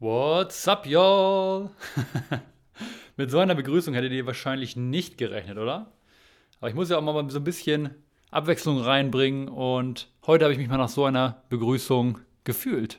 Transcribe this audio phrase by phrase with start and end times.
[0.00, 1.70] What's up, y'all?
[3.16, 5.92] Mit so einer Begrüßung hättet ihr wahrscheinlich nicht gerechnet, oder?
[6.58, 7.94] Aber ich muss ja auch mal so ein bisschen
[8.32, 12.98] Abwechslung reinbringen und heute habe ich mich mal nach so einer Begrüßung gefühlt.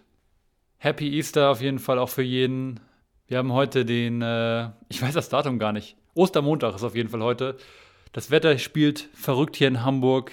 [0.78, 2.80] Happy Easter auf jeden Fall auch für jeden.
[3.28, 5.98] Wir haben heute den, äh, ich weiß das Datum gar nicht.
[6.14, 7.58] Ostermontag ist auf jeden Fall heute.
[8.14, 10.32] Das Wetter spielt verrückt hier in Hamburg.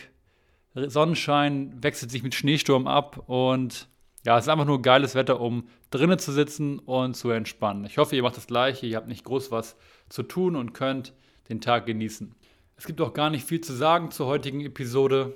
[0.75, 3.89] Sonnenschein wechselt sich mit Schneesturm ab und
[4.25, 7.85] ja, es ist einfach nur geiles Wetter, um drinnen zu sitzen und zu entspannen.
[7.85, 9.77] Ich hoffe, ihr macht das Gleiche, ihr habt nicht groß was
[10.09, 11.13] zu tun und könnt
[11.49, 12.35] den Tag genießen.
[12.77, 15.35] Es gibt auch gar nicht viel zu sagen zur heutigen Episode.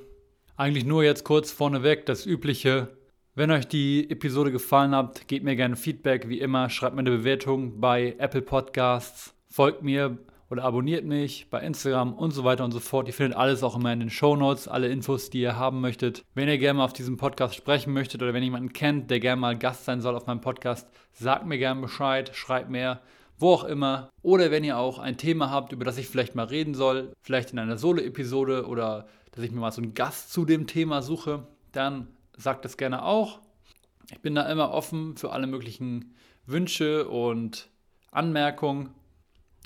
[0.56, 2.88] Eigentlich nur jetzt kurz vorneweg das Übliche.
[3.34, 6.28] Wenn euch die Episode gefallen hat, gebt mir gerne Feedback.
[6.28, 9.34] Wie immer, schreibt mir eine Bewertung bei Apple Podcasts.
[9.48, 10.16] Folgt mir
[10.50, 13.08] oder abonniert mich bei Instagram und so weiter und so fort.
[13.08, 16.24] Ihr findet alles auch immer in den Show Notes, alle Infos, die ihr haben möchtet.
[16.34, 19.20] Wenn ihr gerne mal auf diesem Podcast sprechen möchtet oder wenn ihr jemanden kennt, der
[19.20, 23.00] gerne mal Gast sein soll auf meinem Podcast, sagt mir gerne Bescheid, schreibt mir,
[23.38, 24.08] wo auch immer.
[24.22, 27.52] Oder wenn ihr auch ein Thema habt, über das ich vielleicht mal reden soll, vielleicht
[27.52, 31.46] in einer Solo-Episode oder dass ich mir mal so einen Gast zu dem Thema suche,
[31.72, 33.40] dann sagt es gerne auch.
[34.10, 36.14] Ich bin da immer offen für alle möglichen
[36.46, 37.68] Wünsche und
[38.12, 38.90] Anmerkungen.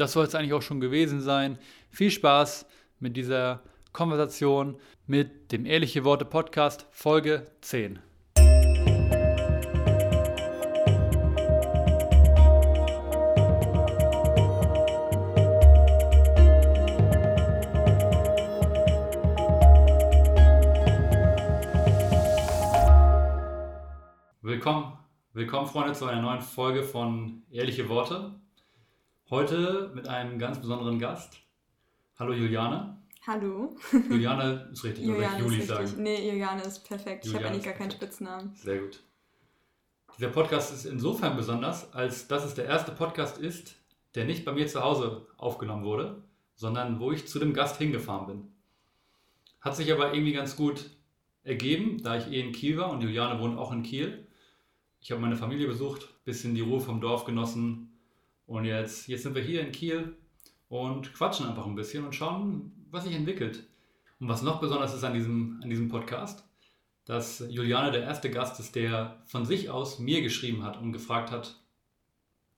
[0.01, 1.59] Das soll es eigentlich auch schon gewesen sein.
[1.91, 2.65] Viel Spaß
[3.01, 3.63] mit dieser
[3.93, 7.99] Konversation mit dem Ehrliche Worte Podcast Folge 10.
[24.41, 24.97] Willkommen,
[25.35, 28.41] willkommen Freunde zu einer neuen Folge von Ehrliche Worte.
[29.31, 31.37] Heute mit einem ganz besonderen Gast.
[32.19, 33.01] Hallo Juliane.
[33.25, 33.77] Hallo.
[34.09, 36.03] Juliane ist richtig, oder soll ich Juli sagen?
[36.03, 37.25] Nee, Juliane ist perfekt.
[37.25, 38.53] Juliane ich habe eigentlich gar keinen Spitznamen.
[38.57, 39.05] Sehr gut.
[40.19, 43.77] Dieser Podcast ist insofern besonders, als dass es der erste Podcast ist,
[44.17, 46.25] der nicht bei mir zu Hause aufgenommen wurde,
[46.57, 48.49] sondern wo ich zu dem Gast hingefahren bin.
[49.61, 50.91] Hat sich aber irgendwie ganz gut
[51.45, 54.27] ergeben, da ich eh in Kiel war und Juliane wohnt auch in Kiel.
[55.01, 57.90] Ich habe meine Familie besucht, bisschen die Ruhe vom Dorf genossen,
[58.51, 60.17] und jetzt, jetzt sind wir hier in Kiel
[60.69, 63.63] und quatschen einfach ein bisschen und schauen, was sich entwickelt.
[64.19, 66.45] Und was noch besonders ist an diesem, an diesem Podcast,
[67.05, 71.31] dass Juliane der erste Gast ist, der von sich aus mir geschrieben hat und gefragt
[71.31, 71.61] hat,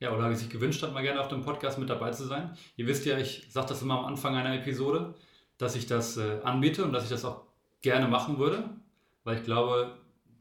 [0.01, 2.57] ja, oder sich gewünscht hat, mal gerne auf dem Podcast mit dabei zu sein.
[2.77, 5.15] Ihr wisst ja, ich sage das immer am Anfang einer Episode,
[5.59, 7.43] dass ich das äh, anbiete und dass ich das auch
[7.83, 8.65] gerne machen würde,
[9.25, 9.99] weil ich glaube,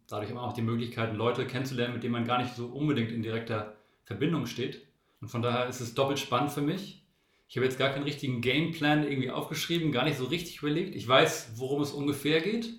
[0.07, 3.11] dadurch hat man auch die Möglichkeit, Leute kennenzulernen, mit denen man gar nicht so unbedingt
[3.11, 3.75] in direkter
[4.05, 4.87] Verbindung steht.
[5.21, 7.05] Und von daher ist es doppelt spannend für mich.
[7.47, 10.95] Ich habe jetzt gar keinen richtigen Gameplan irgendwie aufgeschrieben, gar nicht so richtig überlegt.
[10.95, 12.73] Ich weiß, worum es ungefähr geht.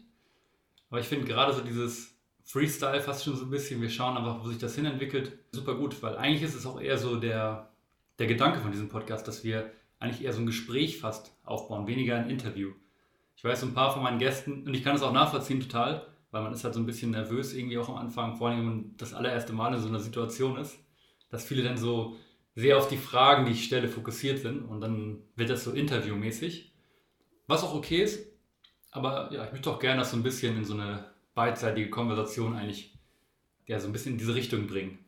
[0.90, 4.42] Aber ich finde gerade so dieses Freestyle fast schon so ein bisschen, wir schauen einfach,
[4.42, 7.70] wo sich das hinentwickelt, super gut, weil eigentlich ist es auch eher so der,
[8.18, 12.16] der Gedanke von diesem Podcast, dass wir eigentlich eher so ein Gespräch fast aufbauen, weniger
[12.16, 12.72] ein Interview.
[13.36, 16.06] Ich weiß so ein paar von meinen Gästen, und ich kann es auch nachvollziehen total,
[16.30, 18.66] weil man ist halt so ein bisschen nervös irgendwie auch am Anfang, vor allem wenn
[18.66, 20.78] man das allererste Mal in so einer Situation ist,
[21.30, 22.16] dass viele dann so
[22.54, 26.72] sehr auf die Fragen, die ich stelle, fokussiert sind und dann wird das so interviewmäßig.
[27.46, 28.26] Was auch okay ist,
[28.90, 32.54] aber ja, ich möchte auch gerne das so ein bisschen in so eine beidseitige Konversation
[32.54, 32.92] eigentlich
[33.66, 34.98] ja, so ein bisschen in diese Richtung bringen.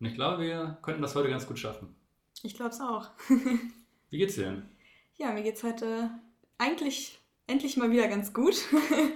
[0.00, 1.94] Und ich glaube, wir könnten das heute ganz gut schaffen.
[2.42, 3.10] Ich glaube es auch.
[4.10, 4.68] Wie geht's dir denn?
[5.16, 6.10] Ja, mir geht's heute
[6.58, 8.56] eigentlich endlich mal wieder ganz gut.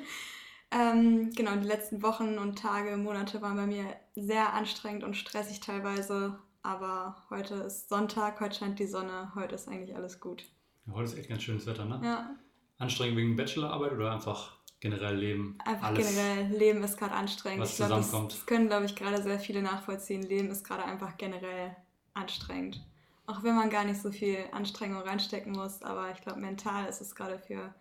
[0.70, 3.84] ähm, genau, die letzten Wochen und Tage, Monate waren bei mir
[4.14, 6.38] sehr anstrengend und stressig teilweise.
[6.62, 10.44] Aber heute ist Sonntag, heute scheint die Sonne, heute ist eigentlich alles gut.
[10.86, 12.00] Ja, heute ist echt ganz schönes Wetter, ne?
[12.04, 12.36] Ja.
[12.78, 15.58] Anstrengend wegen Bachelorarbeit oder einfach generell Leben?
[15.64, 17.60] Einfach alles, generell, Leben ist gerade anstrengend.
[17.60, 18.32] Was ich glaub, zusammenkommt.
[18.32, 20.22] Das, das können, glaube ich, gerade sehr viele nachvollziehen.
[20.22, 21.76] Leben ist gerade einfach generell
[22.14, 22.80] anstrengend.
[23.26, 27.00] Auch wenn man gar nicht so viel Anstrengung reinstecken muss, aber ich glaube, mental ist
[27.00, 27.74] es gerade für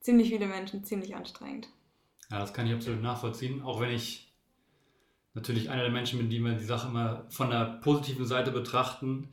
[0.00, 1.68] ziemlich viele Menschen ziemlich anstrengend.
[2.30, 3.62] Ja, das kann ich absolut nachvollziehen.
[3.62, 4.25] Auch wenn ich
[5.36, 9.28] natürlich einer der Menschen mit die man die Sache immer von der positiven Seite betrachten.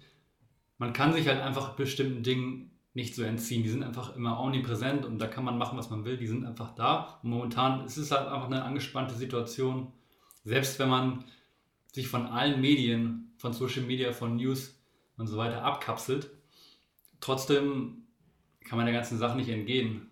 [0.77, 3.63] Man kann sich halt einfach bestimmten Dingen nicht so entziehen.
[3.63, 6.17] Die sind einfach immer omnipräsent und da kann man machen, was man will.
[6.17, 7.19] Die sind einfach da.
[7.23, 9.93] Und momentan ist es halt einfach eine angespannte Situation.
[10.43, 11.23] Selbst wenn man
[11.93, 14.77] sich von allen Medien, von Social Media, von News
[15.15, 16.29] und so weiter abkapselt,
[17.21, 18.03] trotzdem
[18.65, 20.11] kann man der ganzen Sache nicht entgehen.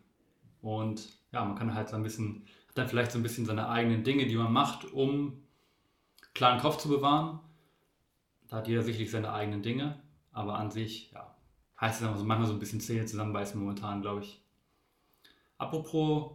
[0.61, 3.67] Und ja, man kann halt so ein bisschen, hat dann vielleicht so ein bisschen seine
[3.67, 5.41] eigenen Dinge, die man macht, um
[6.33, 7.39] klaren Kopf zu bewahren.
[8.47, 10.01] Da hat jeder sicherlich seine eigenen Dinge,
[10.31, 11.35] aber an sich, ja,
[11.79, 14.41] heißt es so, manchmal so ein bisschen Zähne zusammenbeißen momentan, glaube ich.
[15.57, 16.33] Apropos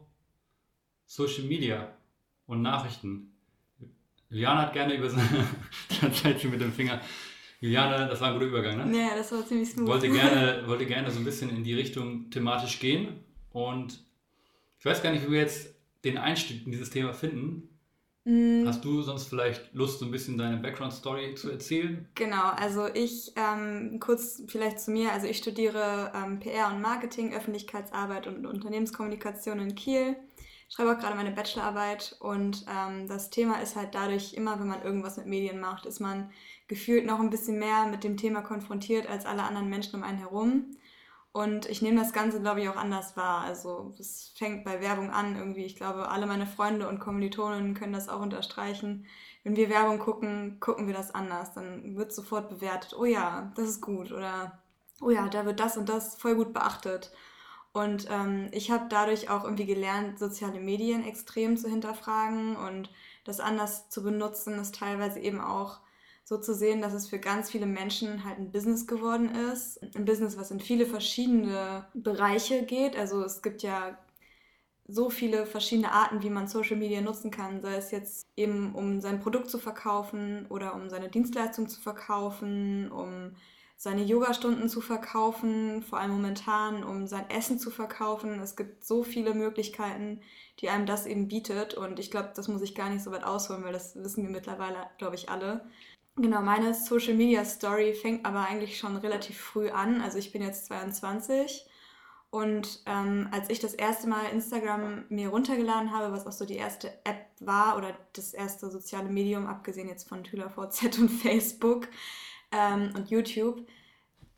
[1.05, 1.93] Social Media
[2.47, 3.33] und Nachrichten.
[4.29, 5.47] Julian hat gerne über seine,
[6.13, 7.01] zeigt sie mit dem Finger.
[7.61, 8.99] Juliane, das war ein guter Übergang, ne?
[8.99, 9.87] Ja, das war ziemlich smooth.
[9.87, 13.25] Wollte gerne, wollte gerne so ein bisschen in die Richtung thematisch gehen.
[13.51, 14.05] Und
[14.79, 17.69] ich weiß gar nicht, wie wir jetzt den Einstieg in dieses Thema finden.
[18.27, 18.65] Mhm.
[18.67, 22.09] Hast du sonst vielleicht Lust, so ein bisschen deine Background-Story zu erzählen?
[22.17, 27.33] Genau, also ich, ähm, kurz vielleicht zu mir, also ich studiere ähm, PR und Marketing,
[27.33, 30.17] Öffentlichkeitsarbeit und Unternehmenskommunikation in Kiel.
[30.69, 34.83] Schreibe auch gerade meine Bachelorarbeit und ähm, das Thema ist halt dadurch immer, wenn man
[34.83, 36.33] irgendwas mit Medien macht, ist man
[36.67, 40.19] gefühlt noch ein bisschen mehr mit dem Thema konfrontiert als alle anderen Menschen um einen
[40.19, 40.77] herum.
[41.37, 43.43] Und ich nehme das Ganze, glaube ich, auch anders wahr.
[43.43, 45.67] Also es fängt bei Werbung an irgendwie.
[45.67, 49.05] Ich glaube, alle meine Freunde und Kommilitonen können das auch unterstreichen.
[49.45, 51.53] Wenn wir Werbung gucken, gucken wir das anders.
[51.53, 54.13] Dann wird sofort bewertet, oh ja, das ist gut.
[54.13, 54.63] Oder
[55.03, 57.13] oh ja, da wird das und das voll gut beachtet.
[57.75, 62.91] Und ähm, ich habe dadurch auch irgendwie gelernt, soziale Medien extrem zu hinterfragen und
[63.25, 65.81] das anders zu benutzen, ist teilweise eben auch
[66.29, 69.81] so zu sehen, dass es für ganz viele Menschen halt ein Business geworden ist.
[69.95, 72.97] Ein Business, was in viele verschiedene Bereiche geht.
[72.97, 73.97] Also es gibt ja
[74.89, 79.01] so viele verschiedene Arten, wie man Social Media nutzen kann, sei es jetzt eben um
[79.01, 83.37] sein Produkt zu verkaufen oder um seine Dienstleistung zu verkaufen, um
[83.77, 88.41] seine Yogastunden zu verkaufen, vor allem momentan, um sein Essen zu verkaufen.
[88.41, 90.23] Es gibt so viele Möglichkeiten,
[90.61, 93.23] die einem das eben bietet und ich glaube, das muss ich gar nicht so weit
[93.23, 95.65] ausholen, weil das wissen wir mittlerweile, glaube ich, alle.
[96.17, 100.01] Genau, meine Social Media Story fängt aber eigentlich schon relativ früh an.
[100.01, 101.67] Also ich bin jetzt 22
[102.31, 106.57] und ähm, als ich das erste Mal Instagram mir runtergeladen habe, was auch so die
[106.57, 111.89] erste App war oder das erste soziale Medium, abgesehen jetzt von TülerVZ und Facebook
[112.51, 113.67] ähm, und YouTube,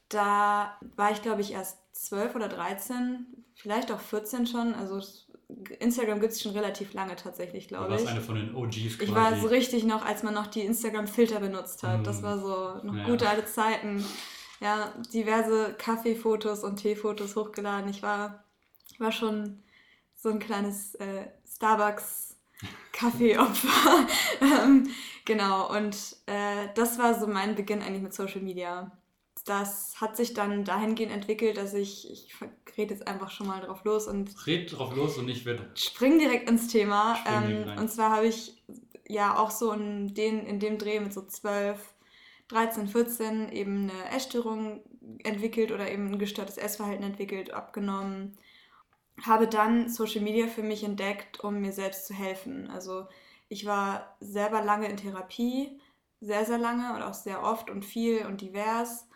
[0.08, 4.74] da war ich glaube ich erst 12 oder 13, vielleicht auch 14 schon.
[4.74, 5.00] Also
[5.78, 8.00] Instagram gibt es schon relativ lange tatsächlich, glaube ich.
[8.00, 9.04] Du warst eine von den OGs quasi.
[9.04, 12.00] Ich war so richtig noch, als man noch die Instagram-Filter benutzt hat.
[12.00, 12.04] Mm.
[12.04, 13.06] Das war so noch ja.
[13.06, 14.04] gute alte Zeiten.
[14.60, 17.88] Ja, diverse Kaffeefotos und Teefotos hochgeladen.
[17.88, 18.44] Ich war,
[18.92, 19.62] ich war schon
[20.16, 22.36] so ein kleines äh, Starbucks
[22.92, 24.06] Kaffeeopfer.
[24.40, 24.88] ähm,
[25.24, 25.96] genau, und
[26.26, 28.90] äh, das war so mein Beginn eigentlich mit Social Media
[29.48, 32.34] das hat sich dann dahingehend entwickelt, dass ich, ich
[32.76, 34.46] rede jetzt einfach schon mal drauf los und.
[34.46, 35.70] Red drauf los und ich werde.
[35.74, 37.18] Spring direkt ins Thema.
[37.26, 38.62] Ähm, und zwar habe ich
[39.08, 41.78] ja auch so in, den, in dem Dreh mit so 12,
[42.48, 44.82] 13, 14 eben eine Essstörung
[45.24, 48.36] entwickelt oder eben ein gestörtes Essverhalten entwickelt, abgenommen.
[49.22, 52.68] Habe dann Social Media für mich entdeckt, um mir selbst zu helfen.
[52.70, 53.06] Also
[53.48, 55.80] ich war selber lange in Therapie,
[56.20, 59.07] sehr, sehr lange und auch sehr oft und viel und divers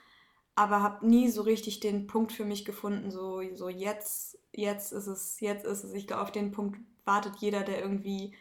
[0.55, 5.07] aber habe nie so richtig den Punkt für mich gefunden, so, so jetzt, jetzt ist
[5.07, 5.93] es, jetzt ist es.
[5.95, 8.35] Ich glaube, auf den Punkt wartet jeder, der irgendwie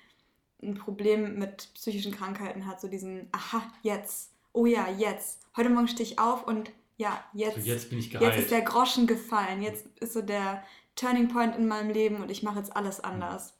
[0.61, 5.41] ein Problem mit psychischen Krankheiten hat, so diesen, aha, jetzt, oh ja, jetzt.
[5.55, 8.35] Heute Morgen stehe ich auf und ja, jetzt, also jetzt bin ich geheilt.
[8.35, 10.63] Jetzt ist der Groschen gefallen, jetzt ist so der
[10.95, 13.55] Turning Point in meinem Leben und ich mache jetzt alles anders.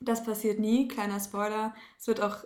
[0.00, 1.74] Das passiert nie, kleiner Spoiler.
[1.98, 2.44] Es wird auch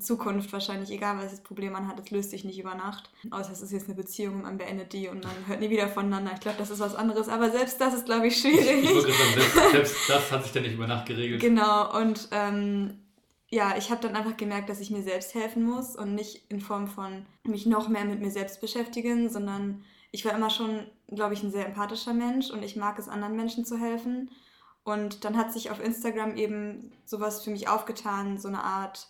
[0.00, 3.10] Zukunft wahrscheinlich, egal welches Problem man hat, es löst sich nicht über Nacht.
[3.30, 5.88] Außer es ist jetzt eine Beziehung und man beendet die und man hört nie wieder
[5.88, 6.32] voneinander.
[6.34, 7.28] Ich glaube, das ist was anderes.
[7.28, 8.84] Aber selbst das ist, glaube ich, schwierig.
[8.84, 11.40] Ich sagen, selbst, selbst, das hat sich dann nicht über Nacht geregelt.
[11.40, 12.98] Genau, und ähm,
[13.48, 16.60] ja, ich habe dann einfach gemerkt, dass ich mir selbst helfen muss und nicht in
[16.60, 21.34] Form von mich noch mehr mit mir selbst beschäftigen, sondern ich war immer schon, glaube
[21.34, 24.30] ich, ein sehr empathischer Mensch und ich mag es, anderen Menschen zu helfen.
[24.82, 29.08] Und dann hat sich auf Instagram eben sowas für mich aufgetan, so eine Art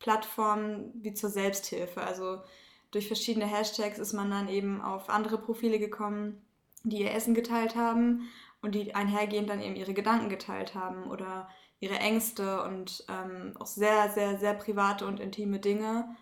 [0.00, 2.02] Plattformen wie zur Selbsthilfe.
[2.02, 2.40] Also
[2.90, 6.42] durch verschiedene Hashtags ist man dann eben auf andere Profile gekommen,
[6.82, 8.28] die ihr Essen geteilt haben
[8.62, 13.66] und die einhergehend dann eben ihre Gedanken geteilt haben oder ihre Ängste und ähm, auch
[13.66, 16.16] sehr, sehr, sehr private und intime Dinge.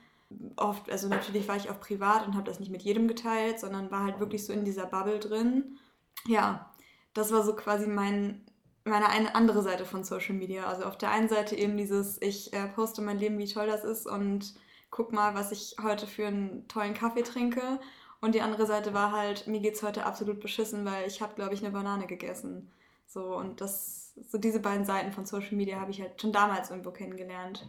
[0.57, 3.91] Oft, also natürlich war ich auch privat und habe das nicht mit jedem geteilt, sondern
[3.91, 5.79] war halt wirklich so in dieser Bubble drin.
[6.27, 6.73] Ja,
[7.15, 8.45] das war so quasi mein
[8.89, 10.67] meine eine andere Seite von Social Media.
[10.67, 13.85] Also auf der einen Seite eben dieses, ich äh, poste mein Leben, wie toll das
[13.85, 14.55] ist und
[14.91, 17.81] guck mal, was ich heute für einen tollen Kaffee trinke.
[18.21, 21.35] Und die andere Seite war halt, mir geht es heute absolut beschissen, weil ich habe,
[21.35, 22.71] glaube ich, eine Banane gegessen.
[23.07, 26.71] So, und das, so diese beiden Seiten von Social Media habe ich halt schon damals
[26.71, 27.69] irgendwo kennengelernt.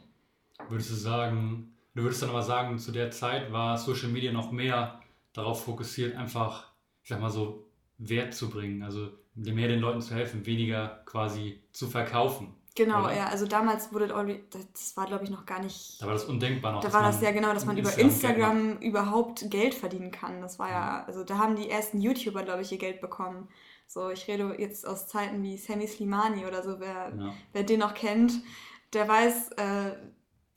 [0.68, 4.52] Würdest du sagen, du würdest dann aber sagen, zu der Zeit war Social Media noch
[4.52, 5.00] mehr
[5.34, 6.72] darauf fokussiert, einfach,
[7.04, 7.66] ich sag mal so,
[8.00, 8.82] Wert zu bringen.
[8.82, 12.56] Also mehr den Leuten zu helfen, weniger quasi zu verkaufen.
[12.76, 13.16] Genau, oder?
[13.16, 16.02] ja, also damals wurde das war glaube ich noch gar nicht.
[16.02, 16.82] Da war das undenkbar noch.
[16.82, 20.42] Da war das ja genau, dass man über Instagram überhaupt Geld verdienen kann.
[20.42, 23.50] Das war ja, also da haben die ersten YouTuber, glaube ich, ihr Geld bekommen.
[23.88, 27.34] So, ich rede jetzt aus Zeiten wie Sammy Slimani oder so, wer, ja.
[27.54, 28.34] wer den noch kennt,
[28.94, 29.96] der weiß, äh,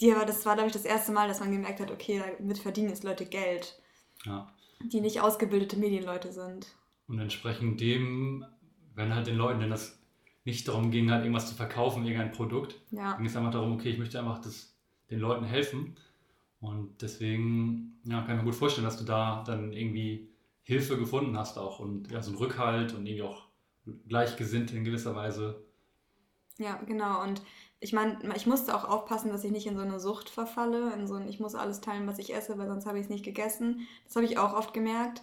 [0.02, 2.58] die aber, das war, glaube ich, das erste Mal, dass man gemerkt hat, okay, damit
[2.58, 3.80] verdienen jetzt Leute Geld.
[4.24, 4.52] Ja.
[4.82, 6.74] Die nicht ausgebildete Medienleute sind.
[7.08, 8.44] Und entsprechend dem,
[8.94, 9.98] wenn halt den Leuten, denn das
[10.44, 13.16] nicht darum ging, halt irgendwas zu verkaufen, irgendein Produkt, ja.
[13.16, 14.76] ging es einfach darum, okay, ich möchte einfach das,
[15.10, 15.96] den Leuten helfen.
[16.60, 20.28] Und deswegen ja, kann ich mir gut vorstellen, dass du da dann irgendwie
[20.62, 23.48] Hilfe gefunden hast auch und ja, so einen Rückhalt und irgendwie auch
[24.08, 25.64] gleichgesinnt in gewisser Weise.
[26.58, 27.22] Ja, genau.
[27.22, 27.42] Und
[27.80, 31.08] ich meine, ich musste auch aufpassen, dass ich nicht in so eine Sucht verfalle, in
[31.08, 33.24] so ein, ich muss alles teilen, was ich esse, weil sonst habe ich es nicht
[33.24, 33.88] gegessen.
[34.04, 35.22] Das habe ich auch oft gemerkt.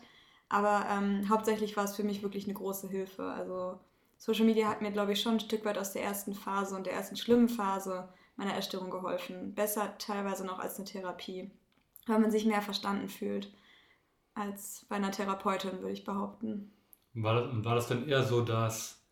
[0.50, 3.24] Aber ähm, hauptsächlich war es für mich wirklich eine große Hilfe.
[3.24, 3.80] Also
[4.18, 6.86] Social Media hat mir, glaube ich, schon ein Stück weit aus der ersten Phase und
[6.86, 9.54] der ersten schlimmen Phase meiner Essstörung geholfen.
[9.54, 11.52] Besser teilweise noch als eine Therapie,
[12.08, 13.54] weil man sich mehr verstanden fühlt
[14.34, 16.72] als bei einer Therapeutin, würde ich behaupten.
[17.14, 19.06] War das, war das dann eher so, dass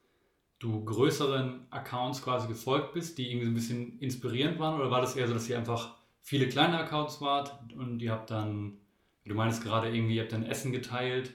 [0.59, 4.79] du größeren Accounts quasi gefolgt bist, die irgendwie so ein bisschen inspirierend waren?
[4.79, 8.31] Oder war das eher so, dass ihr einfach viele kleine Accounts wart und ihr habt
[8.31, 8.79] dann,
[9.27, 11.33] du meinst gerade irgendwie, ihr habt dann Essen geteilt?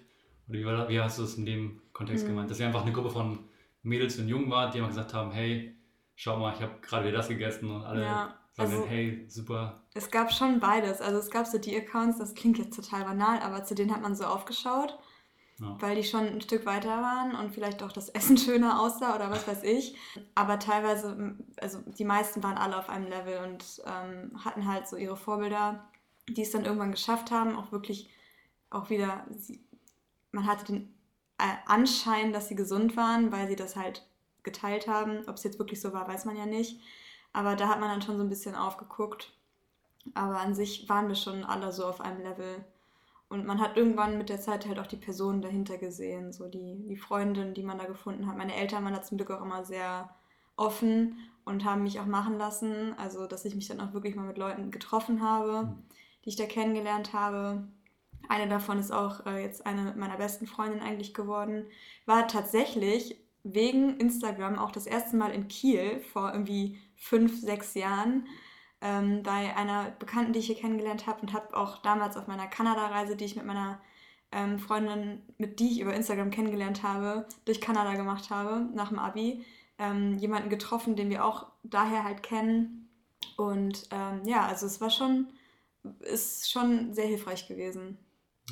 [0.48, 2.30] Oder wie, war, wie hast du das in dem Kontext mhm.
[2.30, 2.50] gemeint?
[2.50, 3.38] Dass ihr einfach eine Gruppe von
[3.82, 5.76] Mädels und Jungen wart, die einfach gesagt haben, hey,
[6.14, 9.24] schau mal, ich habe gerade wieder das gegessen und alle ja, sagen also, dann, hey,
[9.28, 9.82] super.
[9.94, 11.00] Es gab schon beides.
[11.00, 14.02] Also es gab so die Accounts, das klingt jetzt total banal, aber zu denen hat
[14.02, 14.98] man so aufgeschaut
[15.62, 15.76] ja.
[15.80, 19.30] weil die schon ein Stück weiter waren und vielleicht auch das Essen schöner aussah oder
[19.30, 19.96] was weiß ich.
[20.34, 24.96] Aber teilweise, also die meisten waren alle auf einem Level und ähm, hatten halt so
[24.96, 25.88] ihre Vorbilder,
[26.28, 28.10] die es dann irgendwann geschafft haben, auch wirklich
[28.70, 29.26] auch wieder,
[30.30, 30.94] man hatte den
[31.38, 34.06] äh, Anschein, dass sie gesund waren, weil sie das halt
[34.42, 35.28] geteilt haben.
[35.28, 36.80] Ob es jetzt wirklich so war, weiß man ja nicht.
[37.32, 39.32] Aber da hat man dann schon so ein bisschen aufgeguckt.
[40.14, 42.64] Aber an sich waren wir schon alle so auf einem Level.
[43.28, 46.84] Und man hat irgendwann mit der Zeit halt auch die Personen dahinter gesehen, so die,
[46.86, 48.36] die Freundin, die man da gefunden hat.
[48.36, 50.14] Meine Eltern waren da zum Glück auch immer sehr
[50.56, 52.94] offen und haben mich auch machen lassen.
[52.98, 55.82] Also, dass ich mich dann auch wirklich mal mit Leuten getroffen habe, mhm.
[56.24, 57.68] Die ich da kennengelernt habe.
[58.28, 61.66] Eine davon ist auch äh, jetzt eine meiner besten Freundinnen eigentlich geworden.
[62.06, 68.26] War tatsächlich wegen Instagram auch das erste Mal in Kiel vor irgendwie fünf, sechs Jahren
[68.80, 72.46] ähm, bei einer Bekannten, die ich hier kennengelernt habe und habe auch damals auf meiner
[72.46, 73.80] Kanada-Reise, die ich mit meiner
[74.32, 78.98] ähm, Freundin, mit die ich über Instagram kennengelernt habe, durch Kanada gemacht habe, nach dem
[78.98, 79.44] Abi,
[79.78, 82.88] ähm, jemanden getroffen, den wir auch daher halt kennen.
[83.36, 85.28] Und ähm, ja, also es war schon,
[86.00, 87.98] ist schon sehr hilfreich gewesen.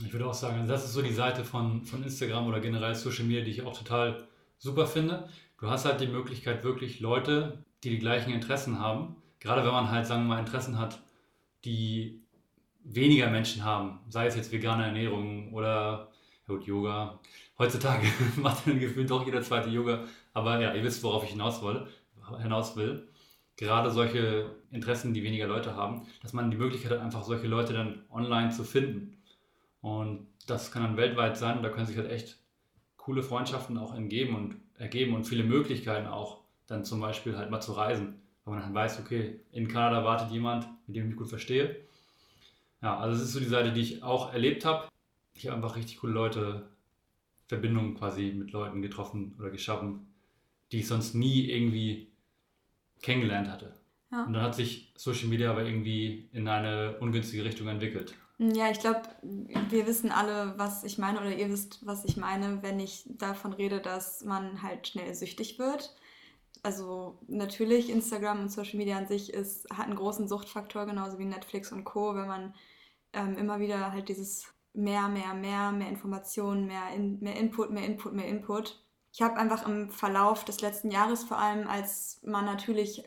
[0.04, 3.24] Ich würde auch sagen, das ist so die Seite von, von Instagram oder generell Social
[3.24, 4.26] Media, die ich auch total
[4.58, 5.28] super finde.
[5.58, 9.90] Du hast halt die Möglichkeit, wirklich Leute, die die gleichen Interessen haben, gerade wenn man
[9.90, 11.00] halt, sagen wir mal, Interessen hat,
[11.64, 12.22] die
[12.84, 16.10] weniger Menschen haben, sei es jetzt vegane Ernährung oder
[16.46, 17.20] gut, Yoga.
[17.58, 18.06] Heutzutage
[18.36, 21.86] macht dann gefühlt doch jeder zweite Yoga, aber ja, ihr wisst, worauf ich hinaus will.
[22.40, 23.08] Hinaus will.
[23.60, 27.72] Gerade solche Interessen, die weniger Leute haben, dass man die Möglichkeit hat, einfach solche Leute
[27.72, 29.18] dann online zu finden.
[29.82, 32.38] Und das kann dann weltweit sein und da können sich halt echt
[32.96, 37.60] coole Freundschaften auch entgeben und ergeben und viele Möglichkeiten auch, dann zum Beispiel halt mal
[37.60, 41.18] zu reisen weil man dann weiß, okay, in Kanada wartet jemand, mit dem ich mich
[41.18, 41.84] gut verstehe.
[42.82, 44.88] Ja, also das ist so die Seite, die ich auch erlebt habe.
[45.34, 46.68] Ich habe einfach richtig coole Leute,
[47.46, 50.06] Verbindungen quasi mit Leuten getroffen oder geschaffen,
[50.72, 52.09] die ich sonst nie irgendwie
[53.02, 53.74] kennengelernt hatte.
[54.10, 54.24] Ja.
[54.24, 58.14] Und dann hat sich Social Media aber irgendwie in eine ungünstige Richtung entwickelt.
[58.38, 62.62] Ja, ich glaube, wir wissen alle, was ich meine, oder ihr wisst, was ich meine,
[62.62, 65.94] wenn ich davon rede, dass man halt schnell süchtig wird
[66.62, 71.24] also natürlich Instagram und Social Media an sich ist, hat einen großen Suchtfaktor, genauso wie
[71.24, 72.54] Netflix und Co., wenn man
[73.12, 77.84] ähm, immer wieder halt dieses mehr, mehr, mehr, mehr Informationen, mehr, in, mehr Input, mehr
[77.84, 78.82] Input, mehr Input.
[79.12, 83.04] Ich habe einfach im Verlauf des letzten Jahres vor allem, als man natürlich,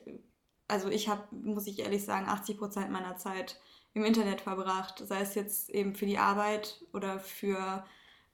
[0.68, 3.60] also ich habe, muss ich ehrlich sagen, 80 Prozent meiner Zeit
[3.94, 7.86] im Internet verbracht, sei es jetzt eben für die Arbeit oder für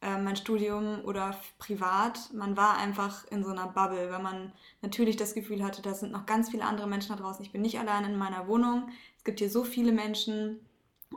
[0.02, 2.34] äh, mein Studium oder privat.
[2.34, 6.12] Man war einfach in so einer Bubble, weil man natürlich das Gefühl hatte, da sind
[6.12, 7.44] noch ganz viele andere Menschen da draußen.
[7.44, 8.90] Ich bin nicht allein in meiner Wohnung.
[9.18, 10.66] Es gibt hier so viele Menschen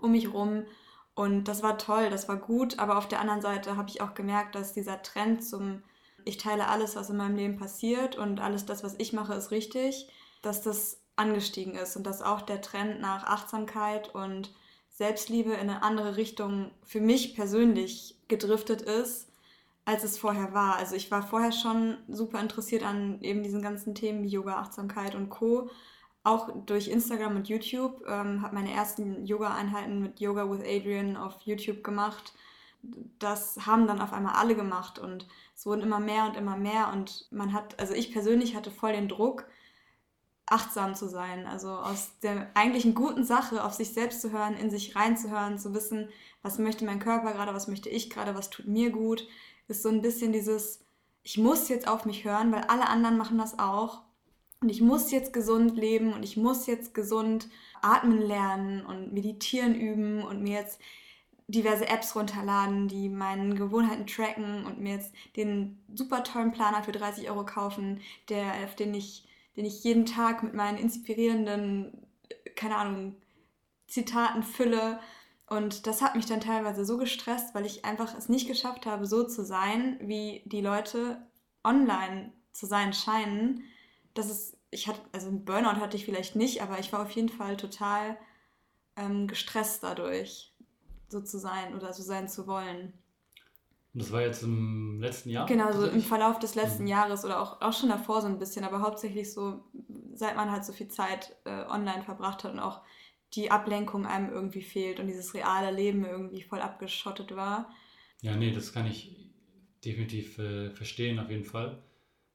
[0.00, 0.64] um mich rum.
[1.14, 2.78] Und das war toll, das war gut.
[2.80, 5.82] Aber auf der anderen Seite habe ich auch gemerkt, dass dieser Trend zum
[6.24, 9.50] Ich teile alles, was in meinem Leben passiert und alles das, was ich mache, ist
[9.50, 10.08] richtig,
[10.42, 14.52] dass das angestiegen ist und dass auch der Trend nach Achtsamkeit und
[14.88, 19.28] Selbstliebe in eine andere Richtung für mich persönlich gedriftet ist,
[19.84, 20.76] als es vorher war.
[20.76, 25.14] Also ich war vorher schon super interessiert an eben diesen ganzen Themen wie Yoga, Achtsamkeit
[25.14, 25.70] und Co.
[26.24, 28.04] Auch durch Instagram und YouTube.
[28.06, 32.32] Ähm, habe meine ersten Yoga-Einheiten mit Yoga with Adrian auf YouTube gemacht.
[32.82, 36.90] Das haben dann auf einmal alle gemacht und es wurden immer mehr und immer mehr
[36.92, 39.46] und man hat, also ich persönlich hatte voll den Druck,
[40.46, 41.46] achtsam zu sein.
[41.46, 45.74] Also aus der eigentlichen guten Sache auf sich selbst zu hören, in sich reinzuhören, zu
[45.74, 46.08] wissen,
[46.42, 49.26] was möchte mein Körper gerade, was möchte ich gerade, was tut mir gut,
[49.68, 50.84] ist so ein bisschen dieses,
[51.22, 54.02] ich muss jetzt auf mich hören, weil alle anderen machen das auch.
[54.60, 57.48] Und ich muss jetzt gesund leben und ich muss jetzt gesund
[57.80, 60.80] atmen lernen und meditieren üben und mir jetzt
[61.52, 66.92] diverse Apps runterladen, die meine Gewohnheiten tracken und mir jetzt den super tollen Planer für
[66.92, 72.06] 30 Euro kaufen, der, auf den ich, den ich jeden Tag mit meinen inspirierenden,
[72.56, 73.16] keine Ahnung,
[73.86, 74.98] Zitaten fülle.
[75.46, 79.06] Und das hat mich dann teilweise so gestresst, weil ich einfach es nicht geschafft habe,
[79.06, 81.26] so zu sein, wie die Leute
[81.62, 83.64] online zu sein scheinen.
[84.14, 87.10] Das ist, ich hatte, also ein Burnout hatte ich vielleicht nicht, aber ich war auf
[87.10, 88.16] jeden Fall total
[88.96, 90.51] ähm, gestresst dadurch
[91.12, 92.92] so zu sein oder so sein zu wollen.
[93.94, 95.46] Und das war jetzt im letzten Jahr?
[95.46, 96.88] Genau, so im Verlauf des letzten mhm.
[96.88, 99.64] Jahres oder auch, auch schon davor so ein bisschen, aber hauptsächlich so,
[100.14, 102.80] seit man halt so viel Zeit äh, online verbracht hat und auch
[103.34, 107.70] die Ablenkung einem irgendwie fehlt und dieses reale Leben irgendwie voll abgeschottet war.
[108.22, 109.30] Ja, nee, das kann ich
[109.84, 111.82] definitiv äh, verstehen, auf jeden Fall.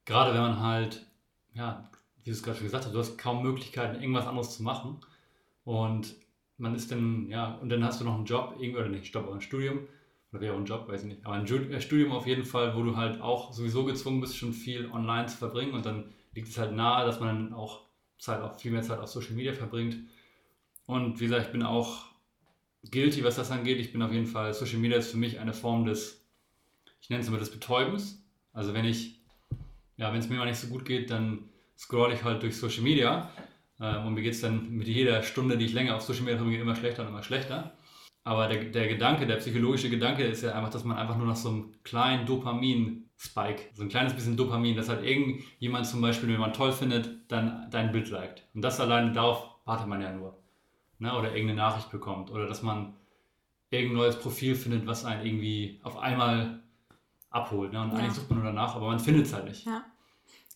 [0.05, 1.07] Gerade wenn man halt,
[1.53, 4.63] ja, wie du es gerade schon gesagt hast, du hast kaum Möglichkeiten, irgendwas anderes zu
[4.63, 4.99] machen.
[5.63, 6.15] Und
[6.57, 9.25] man ist dann, ja, und dann hast du noch einen Job, irgendwie, oder nicht, Job,
[9.25, 9.87] aber ein Studium,
[10.31, 12.75] oder wäre auch ein Job, weiß ich nicht, aber ein äh, Studium auf jeden Fall,
[12.75, 16.49] wo du halt auch sowieso gezwungen bist, schon viel online zu verbringen und dann liegt
[16.49, 17.81] es halt nahe, dass man dann auch
[18.19, 19.97] Zeit, auch viel mehr Zeit auf Social Media verbringt.
[20.85, 22.05] Und wie gesagt, ich bin auch
[22.91, 23.79] guilty, was das angeht.
[23.79, 26.25] Ich bin auf jeden Fall, Social Media ist für mich eine Form des,
[27.01, 28.23] ich nenne es immer des Betäubens.
[28.53, 29.19] Also wenn ich,
[29.97, 32.83] ja, wenn es mir mal nicht so gut geht, dann scroll ich halt durch Social
[32.83, 33.31] Media
[33.79, 36.61] und mir geht es dann mit jeder Stunde, die ich länger auf Social Media verbringe,
[36.61, 37.73] immer schlechter und immer schlechter.
[38.23, 41.35] Aber der, der Gedanke, der psychologische Gedanke ist ja einfach, dass man einfach nur nach
[41.35, 46.39] so einem kleinen Dopamin-Spike, so ein kleines bisschen Dopamin, dass halt irgendjemand zum Beispiel, wenn
[46.39, 48.43] man toll findet, dann dein Bild liked.
[48.53, 50.37] Und das alleine darauf wartet man ja nur.
[50.99, 51.13] Ne?
[51.13, 52.31] Oder irgendeine Nachricht bekommt.
[52.31, 52.95] Oder dass man
[53.69, 56.63] irgendein neues Profil findet, was einen irgendwie auf einmal
[57.29, 57.71] abholt.
[57.71, 57.81] Ne?
[57.81, 57.99] Und ja.
[57.99, 59.65] eigentlich sucht man nur danach, aber man findet es halt nicht.
[59.65, 59.85] Ja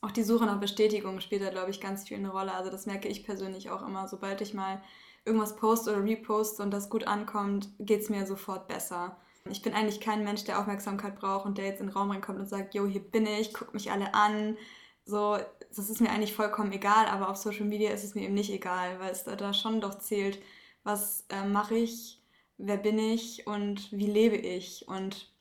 [0.01, 2.53] auch die Suche nach Bestätigung spielt da, glaube ich, ganz viel eine Rolle.
[2.53, 4.07] Also das merke ich persönlich auch immer.
[4.07, 4.81] Sobald ich mal
[5.25, 9.17] irgendwas poste oder reposte und das gut ankommt, geht es mir sofort besser.
[9.49, 12.39] Ich bin eigentlich kein Mensch, der Aufmerksamkeit braucht und der jetzt in den Raum reinkommt
[12.39, 14.57] und sagt, jo, hier bin ich, guck mich alle an.
[15.05, 15.37] So,
[15.75, 18.51] das ist mir eigentlich vollkommen egal, aber auf Social Media ist es mir eben nicht
[18.51, 20.41] egal, weil es da, da schon doch zählt,
[20.83, 22.21] was äh, mache ich,
[22.57, 24.87] wer bin ich und wie lebe ich.
[24.87, 25.31] Und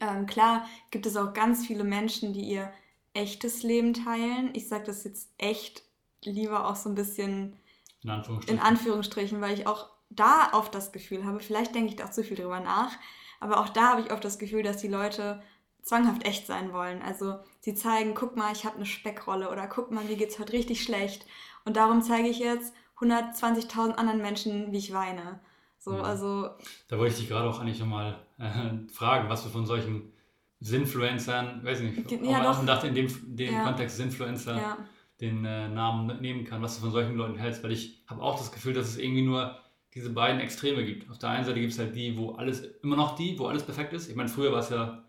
[0.00, 2.72] ähm, klar gibt es auch ganz viele Menschen, die ihr
[3.14, 4.50] echtes Leben teilen.
[4.54, 5.82] Ich sage das jetzt echt
[6.22, 7.56] lieber auch so ein bisschen
[8.02, 8.58] in Anführungsstrichen.
[8.58, 12.10] in Anführungsstrichen, weil ich auch da oft das Gefühl habe, vielleicht denke ich da auch
[12.10, 12.92] zu viel drüber nach,
[13.40, 15.42] aber auch da habe ich oft das Gefühl, dass die Leute
[15.82, 17.02] zwanghaft echt sein wollen.
[17.02, 20.38] Also sie zeigen, guck mal, ich habe eine Speckrolle oder guck mal, mir geht es
[20.38, 21.26] heute richtig schlecht
[21.64, 25.40] und darum zeige ich jetzt 120.000 anderen Menschen, wie ich weine.
[25.78, 26.02] So, ja.
[26.02, 26.50] also.
[26.88, 30.12] Da wollte ich dich gerade auch eigentlich nochmal äh, fragen, was du von solchen
[30.60, 33.64] Sinfluencern, weiß ich nicht, ja, auch dachte in dem, dem ja.
[33.64, 34.78] Kontext Sinfluencer ja.
[35.20, 38.38] den äh, Namen nehmen kann, was du von solchen Leuten hältst, weil ich habe auch
[38.38, 39.56] das Gefühl, dass es irgendwie nur
[39.94, 41.08] diese beiden Extreme gibt.
[41.10, 43.62] Auf der einen Seite gibt es halt die, wo alles, immer noch die, wo alles
[43.62, 44.08] perfekt ist.
[44.08, 45.04] Ich meine, früher war es ja,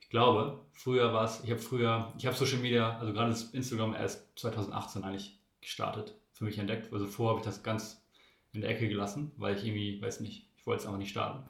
[0.00, 3.94] ich glaube, früher war es, ich habe früher, ich habe Social Media, also gerade Instagram
[3.94, 6.92] erst 2018 eigentlich gestartet, für mich entdeckt.
[6.92, 8.02] Also vorher habe ich das ganz
[8.52, 11.46] in der Ecke gelassen, weil ich irgendwie, weiß nicht, ich wollte es einfach nicht starten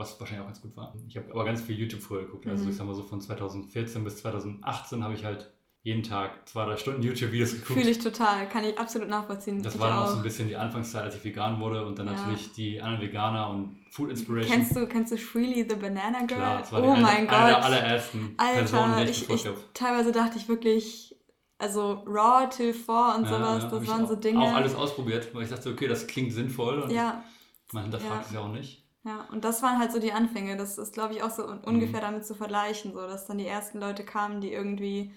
[0.00, 0.92] was wahrscheinlich auch ganz gut war.
[1.06, 2.46] Ich habe aber ganz viel YouTube früher geguckt.
[2.48, 2.70] Also mhm.
[2.70, 6.76] ich sag mal so von 2014 bis 2018 habe ich halt jeden Tag zwei, drei
[6.76, 7.78] Stunden YouTube-Videos geguckt.
[7.78, 9.62] Fühle ich total, kann ich absolut nachvollziehen.
[9.62, 12.06] Das war dann auch so ein bisschen die Anfangszeit, als ich vegan wurde und dann
[12.06, 12.12] ja.
[12.12, 14.56] natürlich die anderen Veganer und Food Inspiration.
[14.56, 16.38] Kennst du, kennst du Freely the Banana Girl?
[16.38, 17.34] Klar, das war oh die mein eine, Gott.
[17.36, 21.16] eine der allerersten Alter, Personen, die ich, ich, ich Teilweise dachte ich wirklich,
[21.58, 24.40] also Raw Till 4 und ja, sowas, ja, das waren so Dinge.
[24.40, 27.24] Auch alles ausprobiert, weil ich dachte, okay, das klingt sinnvoll und ja.
[27.72, 28.79] man hinterfragt es ja auch nicht.
[29.04, 30.56] Ja, und das waren halt so die Anfänge.
[30.56, 32.04] Das ist, glaube ich, auch so ungefähr mhm.
[32.04, 35.12] damit zu vergleichen, so dass dann die ersten Leute kamen, die irgendwie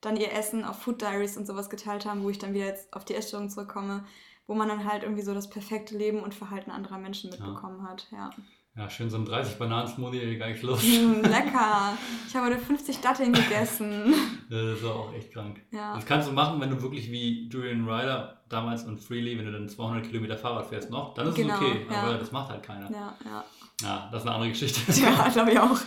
[0.00, 2.92] dann ihr Essen auf Food Diaries und sowas geteilt haben, wo ich dann wieder jetzt
[2.92, 4.04] auf die Essstörung zurückkomme,
[4.46, 7.90] wo man dann halt irgendwie so das perfekte Leben und Verhalten anderer Menschen mitbekommen ja.
[7.90, 8.08] hat.
[8.10, 8.30] Ja.
[8.74, 10.84] Ja, schön so ein 30 Bananen-Smoothie, gar nicht Lust.
[10.84, 11.92] Mm, lecker.
[12.26, 14.14] Ich habe heute 50 Datteln gegessen.
[14.50, 15.60] das war auch echt krank.
[15.70, 15.94] Ja.
[15.94, 19.52] Das kannst du machen, wenn du wirklich wie Julian Ryder damals und Freely, wenn du
[19.52, 21.86] dann 200 Kilometer Fahrrad fährst noch, dann ist genau, es okay.
[21.90, 22.02] Ja.
[22.02, 22.90] Aber das macht halt keiner.
[22.90, 23.44] Ja, ja.
[23.82, 24.80] Ja, das ist eine andere Geschichte.
[25.02, 25.78] Ja, glaube ich auch.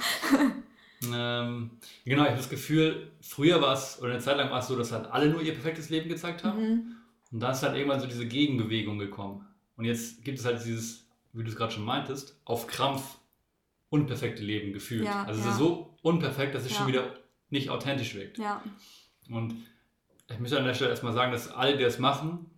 [1.13, 1.71] ähm,
[2.04, 4.75] genau, ich habe das Gefühl, früher war es, oder eine Zeit lang war es so,
[4.75, 6.60] dass halt alle nur ihr perfektes Leben gezeigt haben.
[6.60, 6.95] Mhm.
[7.32, 9.45] Und da ist halt irgendwann so diese Gegenbewegung gekommen.
[9.78, 13.17] Und jetzt gibt es halt dieses wie du es gerade schon meintest, auf Krampf
[13.89, 15.06] unperfekte Leben gefühlt.
[15.06, 15.47] Ja, also ja.
[15.47, 16.78] es ist so unperfekt, dass es ja.
[16.78, 17.13] schon wieder
[17.49, 18.38] nicht authentisch wirkt.
[18.38, 18.63] Ja.
[19.30, 19.56] Und
[20.30, 22.49] ich muss an der Stelle erstmal sagen, dass alle, die das machen,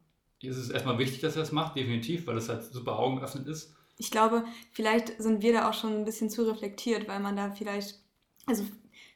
[0.42, 3.76] ist es erstmal wichtig, dass er das macht, definitiv, weil es halt super augenöffnend ist.
[3.98, 7.52] Ich glaube, vielleicht sind wir da auch schon ein bisschen zu reflektiert, weil man da
[7.52, 8.00] vielleicht,
[8.46, 8.64] also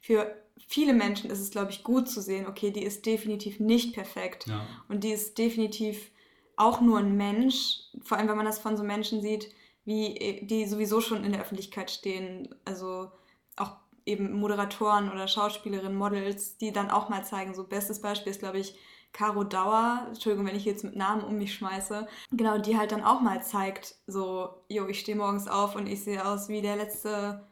[0.01, 0.35] für
[0.67, 4.47] viele Menschen ist es, glaube ich, gut zu sehen, okay, die ist definitiv nicht perfekt
[4.47, 4.65] Ja.
[4.89, 6.09] und die ist definitiv
[6.57, 9.51] auch nur ein Mensch, vor allem wenn man das von so Menschen sieht,
[9.85, 13.11] wie die sowieso schon in der Öffentlichkeit stehen, also
[13.55, 18.39] auch eben Moderatoren oder Schauspielerinnen, Models, die dann auch mal zeigen, so bestes Beispiel ist,
[18.39, 18.75] glaube ich,
[19.13, 23.03] Caro Dauer, Entschuldigung, wenn ich jetzt mit Namen um mich schmeiße, genau, die halt dann
[23.03, 26.77] auch mal zeigt, so, jo, ich stehe morgens auf und ich sehe aus wie der
[26.77, 27.45] letzte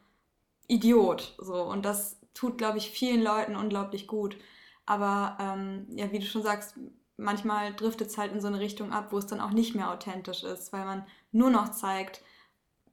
[0.68, 4.38] Idiot, so, und das tut, glaube ich, vielen Leuten unglaublich gut,
[4.86, 6.76] aber ähm, ja, wie du schon sagst,
[7.18, 9.92] manchmal driftet es halt in so eine Richtung ab, wo es dann auch nicht mehr
[9.92, 12.22] authentisch ist, weil man nur noch zeigt,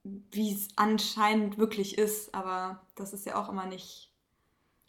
[0.02, 4.12] wie es anscheinend wirklich ist, aber das ist ja auch immer nicht.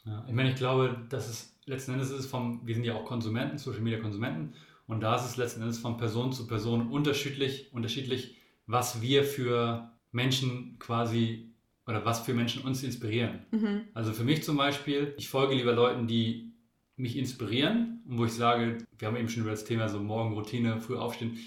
[0.06, 3.06] Ja, ich meine, ich glaube, dass es letzten Endes ist vom, wir sind ja auch
[3.06, 4.54] Konsumenten, Social Media Konsumenten,
[4.88, 9.92] und da ist es letzten Endes von Person zu Person unterschiedlich, unterschiedlich, was wir für
[10.12, 11.52] Menschen quasi
[11.86, 13.46] oder was für Menschen uns inspirieren.
[13.52, 13.82] Mhm.
[13.94, 16.54] Also für mich zum Beispiel, ich folge lieber Leuten, die
[16.96, 20.82] mich inspirieren und wo ich sage, wir haben eben schon über das Thema so Morgenroutine,
[20.82, 21.38] früh aufstehen.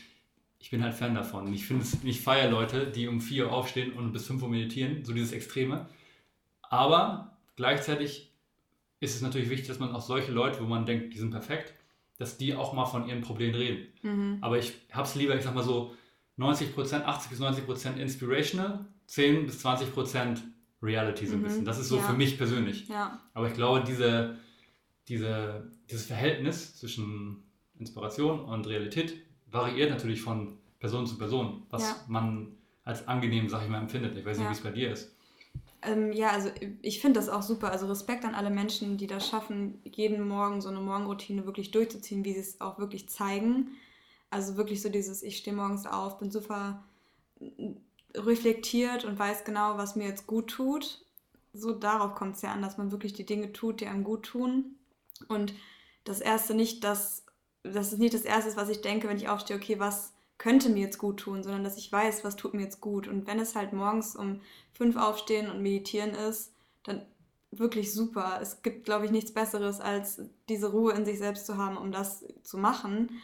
[0.59, 1.46] Ich bin halt Fan davon.
[1.46, 4.42] Und ich finde es, ich feiere Leute, die um 4 Uhr aufstehen und bis 5
[4.42, 5.88] Uhr meditieren, so dieses Extreme.
[6.62, 8.29] Aber gleichzeitig
[9.00, 11.74] ist es natürlich wichtig, dass man auch solche Leute, wo man denkt, die sind perfekt,
[12.18, 13.86] dass die auch mal von ihren Problemen reden.
[14.02, 14.38] Mhm.
[14.42, 15.94] Aber ich habe es lieber, ich sag mal so,
[16.38, 20.38] 90%, 80 bis 90% inspirational, 10 bis 20%
[20.82, 21.64] Reality so ein Mhm, bisschen.
[21.64, 22.02] Das ist so ja.
[22.02, 22.88] für mich persönlich.
[22.88, 24.36] Ja, Aber ich glaube, diese,
[25.08, 27.42] diese, dieses Verhältnis zwischen
[27.78, 29.16] Inspiration und Realität
[29.50, 31.96] variiert natürlich von Person zu Person, was Ja.
[32.08, 32.52] man
[32.84, 34.16] als angenehm, sag ich mal, empfindet.
[34.16, 35.14] Ich weiß nicht, wie es bei dir ist.
[35.82, 36.50] Ähm, ja, also
[36.82, 37.70] ich finde das auch super.
[37.70, 42.24] Also Respekt an alle Menschen, die das schaffen, jeden Morgen so eine Morgenroutine wirklich durchzuziehen,
[42.24, 43.70] wie sie es auch wirklich zeigen.
[44.30, 46.84] Also wirklich so dieses, ich stehe morgens auf, bin super
[48.14, 51.04] reflektiert und weiß genau, was mir jetzt gut tut.
[51.52, 54.24] So darauf kommt es ja an, dass man wirklich die Dinge tut, die einem gut
[54.24, 54.76] tun.
[55.28, 55.54] Und
[56.04, 57.24] das erste nicht, dass
[57.62, 60.81] das ist nicht das erste, was ich denke, wenn ich aufstehe, okay, was könnte mir
[60.81, 63.07] jetzt gut tun, sondern dass ich weiß, was tut mir jetzt gut.
[63.07, 64.40] Und wenn es halt morgens um
[64.72, 67.05] fünf aufstehen und meditieren ist, dann
[67.50, 68.38] wirklich super.
[68.40, 71.92] Es gibt, glaube ich, nichts Besseres, als diese Ruhe in sich selbst zu haben, um
[71.92, 73.20] das zu machen.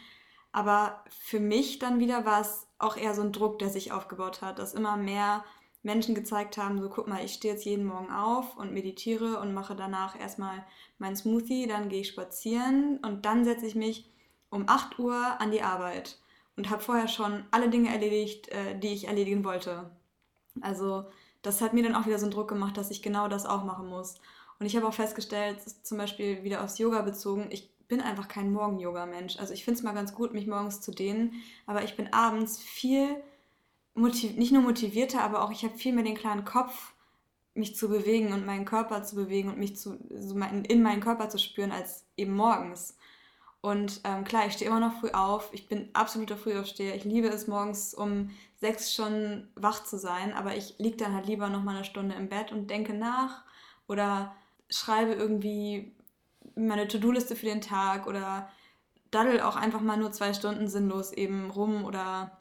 [0.52, 4.42] Aber für mich dann wieder war es auch eher so ein Druck, der sich aufgebaut
[4.42, 5.42] hat, dass immer mehr
[5.83, 9.55] Menschen gezeigt haben, so guck mal, ich stehe jetzt jeden Morgen auf und meditiere und
[9.55, 10.66] mache danach erstmal
[10.98, 14.11] meinen Smoothie, dann gehe ich spazieren und dann setze ich mich
[14.50, 16.18] um 8 Uhr an die Arbeit
[16.56, 19.90] und habe vorher schon alle Dinge erledigt, äh, die ich erledigen wollte.
[20.60, 21.04] Also
[21.42, 23.64] das hat mir dann auch wieder so einen Druck gemacht, dass ich genau das auch
[23.64, 24.16] machen muss.
[24.58, 28.52] Und ich habe auch festgestellt, zum Beispiel wieder aufs Yoga bezogen, ich bin einfach kein
[28.52, 29.38] Morgen-Yoga-Mensch.
[29.38, 31.34] Also ich finde es mal ganz gut, mich morgens zu dehnen,
[31.66, 33.22] aber ich bin abends viel,
[33.94, 36.92] nicht nur motivierter, aber auch ich habe viel mehr den klaren Kopf,
[37.54, 41.28] mich zu bewegen und meinen Körper zu bewegen und mich zu, so in meinen Körper
[41.28, 42.96] zu spüren, als eben morgens.
[43.66, 45.48] Und ähm, klar, ich stehe immer noch früh auf.
[45.52, 46.94] Ich bin absoluter Frühaufsteher.
[46.94, 50.33] Ich liebe es, morgens um sechs schon wach zu sein.
[50.35, 53.42] Aber ich liege dann halt lieber noch mal eine Stunde im Bett und denke nach
[53.88, 54.33] oder
[54.70, 55.92] schreibe irgendwie
[56.55, 58.48] meine To-Do-Liste für den Tag oder
[59.11, 62.38] daddel auch einfach mal nur zwei Stunden sinnlos eben rum oder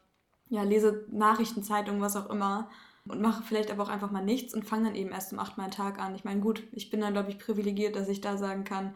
[0.50, 2.70] ja, lese Nachrichtenzeitungen, was auch immer
[3.08, 5.58] und mache vielleicht aber auch einfach mal nichts und fange dann eben erst um acht
[5.58, 6.14] meinen Tag an.
[6.14, 8.94] Ich meine, gut, ich bin dann, glaube ich, privilegiert, dass ich da sagen kann,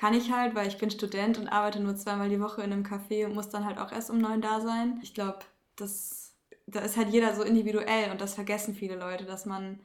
[0.00, 2.84] kann ich halt, weil ich bin Student und arbeite nur zweimal die Woche in einem
[2.84, 4.98] Café und muss dann halt auch erst um neun da sein.
[5.02, 5.40] Ich glaube,
[5.76, 6.32] das,
[6.66, 9.78] da ist halt jeder so individuell und das vergessen viele Leute, dass man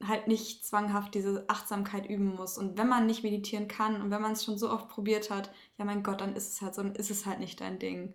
[0.00, 2.56] halt nicht zwanghaft diese Achtsamkeit üben muss.
[2.56, 5.50] Und wenn man nicht meditieren kann und wenn man es schon so oft probiert hat,
[5.76, 8.14] ja mein Gott, dann ist es halt so, dann ist es halt nicht dein Ding.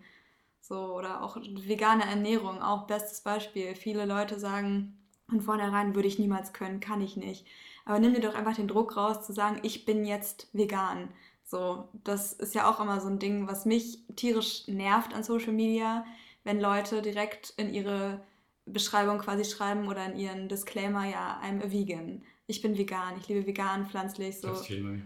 [0.62, 3.76] So, oder auch vegane Ernährung, auch bestes Beispiel.
[3.76, 7.46] Viele Leute sagen, von vornherein würde ich niemals können, kann ich nicht.
[7.88, 11.08] Aber nimm dir doch einfach den Druck raus, zu sagen, ich bin jetzt vegan.
[11.45, 15.54] So, das ist ja auch immer so ein Ding, was mich tierisch nervt an Social
[15.54, 16.06] Media,
[16.43, 18.19] wenn Leute direkt in ihre
[18.65, 22.23] Beschreibung quasi schreiben oder in ihren Disclaimer, ja, I'm a vegan.
[22.45, 24.50] Ich bin vegan, ich liebe vegan, pflanzlich, so.
[24.50, 24.97] Das ist viel neu.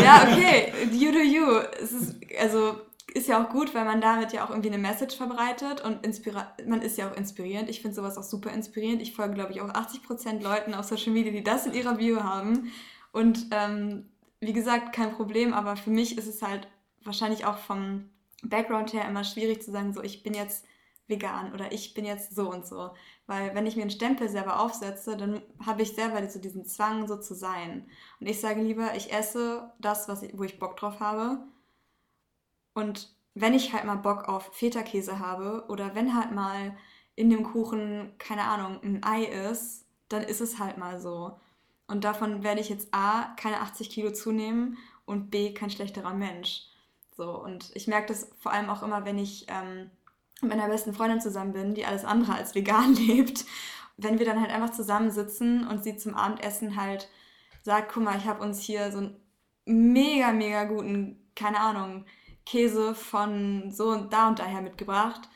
[0.00, 1.58] Ja, okay, you do you.
[1.82, 2.76] Es ist, also,
[3.14, 6.02] ist ja auch gut, weil man damit ja auch irgendwie eine Message verbreitet und
[6.66, 7.70] man ist ja auch inspirierend.
[7.70, 9.00] Ich finde sowas auch super inspirierend.
[9.00, 12.22] Ich folge, glaube ich, auch 80% Leuten auf Social Media, die das in ihrer Bio
[12.22, 12.72] haben.
[13.12, 16.68] Und ähm, wie gesagt, kein Problem, aber für mich ist es halt
[17.04, 18.10] wahrscheinlich auch vom
[18.42, 20.66] Background her immer schwierig zu sagen, so ich bin jetzt
[21.08, 22.90] vegan oder ich bin jetzt so und so.
[23.26, 27.06] Weil wenn ich mir einen Stempel selber aufsetze, dann habe ich selber so diesen Zwang,
[27.06, 27.86] so zu sein.
[28.20, 31.38] Und ich sage lieber, ich esse das, was ich, wo ich Bock drauf habe.
[32.76, 36.76] Und wenn ich halt mal Bock auf Feta-Käse habe oder wenn halt mal
[37.14, 41.40] in dem Kuchen, keine Ahnung, ein Ei ist, dann ist es halt mal so.
[41.86, 46.64] Und davon werde ich jetzt A, keine 80 Kilo zunehmen und B, kein schlechterer Mensch.
[47.16, 49.90] So, und ich merke das vor allem auch immer, wenn ich ähm,
[50.42, 53.46] mit meiner besten Freundin zusammen bin, die alles andere als vegan lebt.
[53.96, 57.08] Wenn wir dann halt einfach zusammensitzen und sie zum Abendessen halt
[57.62, 59.16] sagt, guck mal, ich habe uns hier so einen
[59.64, 62.04] mega, mega guten, keine Ahnung,
[62.46, 65.28] Käse von so und da und daher mitgebracht.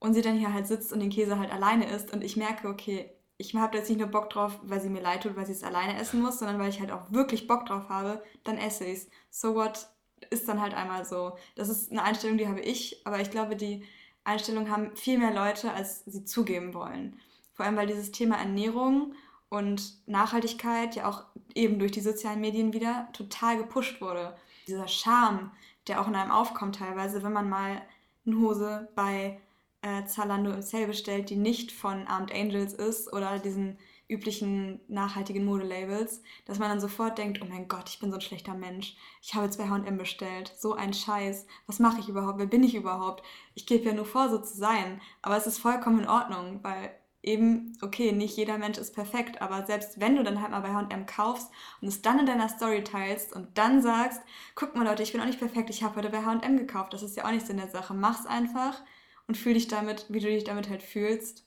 [0.00, 2.66] Und sie dann hier halt sitzt und den Käse halt alleine isst und ich merke,
[2.68, 5.52] okay, ich habe jetzt nicht nur Bock drauf, weil sie mir leid tut, weil sie
[5.52, 8.84] es alleine essen muss, sondern weil ich halt auch wirklich Bock drauf habe, dann esse
[8.84, 9.08] ich es.
[9.30, 9.86] So what
[10.30, 11.36] ist dann halt einmal so.
[11.54, 13.84] Das ist eine Einstellung, die habe ich, aber ich glaube, die
[14.24, 17.18] Einstellung haben viel mehr Leute, als sie zugeben wollen.
[17.52, 19.14] Vor allem, weil dieses Thema Ernährung
[19.48, 24.36] und Nachhaltigkeit ja auch eben durch die sozialen Medien wieder total gepusht wurde.
[24.66, 25.50] Dieser Charme,
[25.88, 27.82] der auch in einem aufkommt teilweise, wenn man mal
[28.26, 29.40] eine Hose bei
[29.82, 35.44] äh, Zalando im Sale bestellt, die nicht von Armed Angels ist oder diesen üblichen nachhaltigen
[35.44, 38.94] Modelabels, dass man dann sofort denkt, oh mein Gott, ich bin so ein schlechter Mensch.
[39.22, 40.52] Ich habe jetzt bei H&M bestellt.
[40.58, 41.46] So ein Scheiß.
[41.66, 42.38] Was mache ich überhaupt?
[42.38, 43.24] Wer bin ich überhaupt?
[43.54, 45.00] Ich gebe ja nur vor, so zu sein.
[45.22, 46.90] Aber es ist vollkommen in Ordnung, weil
[47.22, 50.72] eben, okay, nicht jeder Mensch ist perfekt, aber selbst wenn du dann halt mal bei
[50.72, 54.20] H&M kaufst und es dann in deiner Story teilst und dann sagst,
[54.54, 57.02] guck mal Leute, ich bin auch nicht perfekt, ich habe heute bei H&M gekauft, das
[57.02, 57.94] ist ja auch nichts in der Sache.
[57.94, 58.82] Mach's einfach
[59.28, 61.46] und fühl dich damit, wie du dich damit halt fühlst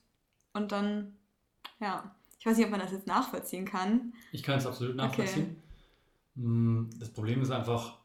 [0.53, 1.17] und dann,
[1.79, 2.15] ja.
[2.39, 4.13] Ich weiß nicht, ob man das jetzt nachvollziehen kann.
[4.31, 5.63] Ich kann es absolut nachvollziehen.
[6.35, 6.45] Okay.
[6.47, 7.97] Mm, das Problem ist einfach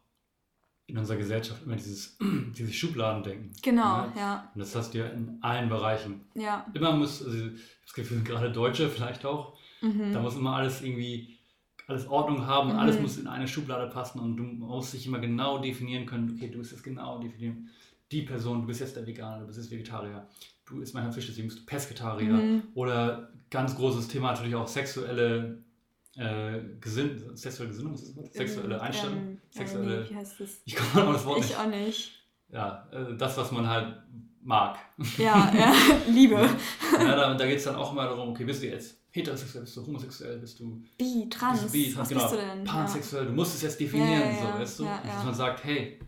[0.91, 2.19] in unserer Gesellschaft immer dieses,
[2.59, 3.53] dieses Schubladendenken.
[3.63, 4.13] Genau, ne?
[4.17, 4.51] ja.
[4.55, 6.23] Und das hast du ja in allen Bereichen.
[6.35, 6.67] Ja.
[6.75, 10.13] Immer muss, also ich habe das Gefühl, gerade Deutsche vielleicht auch, mhm.
[10.13, 11.39] da muss immer alles irgendwie,
[11.87, 12.79] alles Ordnung haben, mhm.
[12.79, 16.49] alles muss in eine Schublade passen und du musst dich immer genau definieren können, okay,
[16.49, 17.69] du musst es genau definieren.
[18.13, 20.27] Die Person, du bist jetzt der Veganer, du bist jetzt Vegetarier,
[20.67, 22.33] du isst manchmal Fisch, deswegen bist du Pesketarier.
[22.33, 22.63] Mhm.
[22.75, 25.63] Oder ganz großes Thema natürlich auch sexuelle
[26.21, 27.97] äh, Gesinn sexuelle Gesinnung?
[27.97, 29.17] Sexuelle ähm, Einstellung?
[29.17, 30.63] Ähm, sexuelle, nee, wie heißt das?
[30.65, 31.51] Ich komme auf das Wort nicht.
[31.51, 32.13] Ich auch nicht.
[32.53, 33.97] Ja, äh, das, was man halt
[34.43, 34.79] mag.
[35.17, 35.75] Ja, ja,
[36.09, 36.49] Liebe.
[36.99, 39.77] ja, da, da geht es dann auch immer darum, okay, bist du jetzt heterosexuell, bist
[39.77, 42.65] du homosexuell, bist du bi, trans, bist du bi, trans, was genau, bist du denn?
[42.65, 43.29] pansexuell, ja.
[43.31, 44.85] du musst es jetzt definieren, so, weißt du?
[44.85, 45.99] Dass man sagt, hey,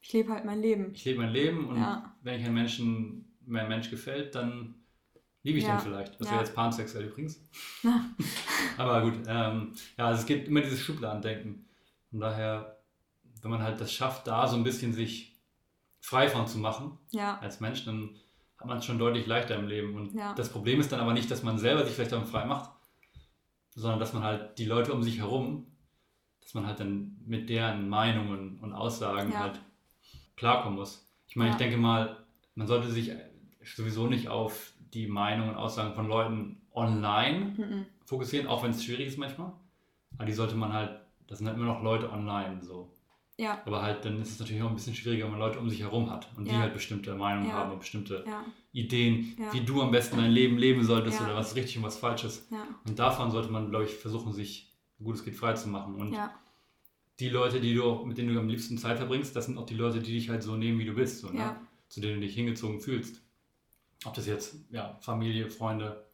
[0.00, 0.92] ich lebe halt mein Leben.
[0.94, 4.74] Ich lebe mein Leben und wenn ich einem Menschen, mein Mensch gefällt, dann
[5.42, 5.76] liebe ich ja.
[5.76, 6.20] den vielleicht.
[6.20, 6.32] Das ja.
[6.34, 7.40] wäre jetzt pansexuell übrigens.
[8.76, 11.66] Aber gut, ähm, ja, also es gibt immer dieses Schubladendenken.
[12.10, 12.78] Von daher,
[13.42, 15.38] wenn man halt das schafft, da so ein bisschen sich
[16.00, 17.38] frei von zu machen ja.
[17.38, 18.16] als Mensch, dann
[18.58, 19.94] hat man es schon deutlich leichter im Leben.
[19.94, 20.34] Und ja.
[20.34, 22.70] das Problem ist dann aber nicht, dass man selber sich vielleicht davon frei macht,
[23.74, 25.66] sondern dass man halt die Leute um sich herum,
[26.40, 29.38] dass man halt dann mit deren Meinungen und Aussagen ja.
[29.40, 29.60] halt
[30.36, 31.06] klarkommen muss.
[31.28, 32.24] Ich meine, ich denke mal,
[32.54, 33.12] man sollte sich
[33.62, 37.86] sowieso nicht auf die Meinungen und Aussagen von Leuten online mhm.
[38.04, 39.52] fokussieren, auch wenn es schwierig ist manchmal.
[40.16, 42.92] Aber die sollte man halt, das sind halt immer noch Leute online so.
[43.36, 43.62] Ja.
[43.64, 45.80] Aber halt, dann ist es natürlich auch ein bisschen schwieriger, wenn man Leute um sich
[45.80, 46.52] herum hat und ja.
[46.52, 47.54] die halt bestimmte Meinungen ja.
[47.54, 48.24] haben und bestimmte.
[48.72, 52.24] Ideen, wie du am besten dein Leben leben solltest oder was richtig und was falsch
[52.24, 52.48] ist.
[52.86, 55.94] Und davon sollte man, glaube ich, versuchen, sich so gut es geht frei zu machen.
[55.94, 56.16] Und
[57.18, 59.74] die Leute, die du, mit denen du am liebsten Zeit verbringst, das sind auch die
[59.74, 61.56] Leute, die dich halt so nehmen, wie du bist, so, ne?
[61.88, 63.22] zu denen du dich hingezogen fühlst.
[64.04, 66.06] Ob das jetzt ja, Familie, Freunde,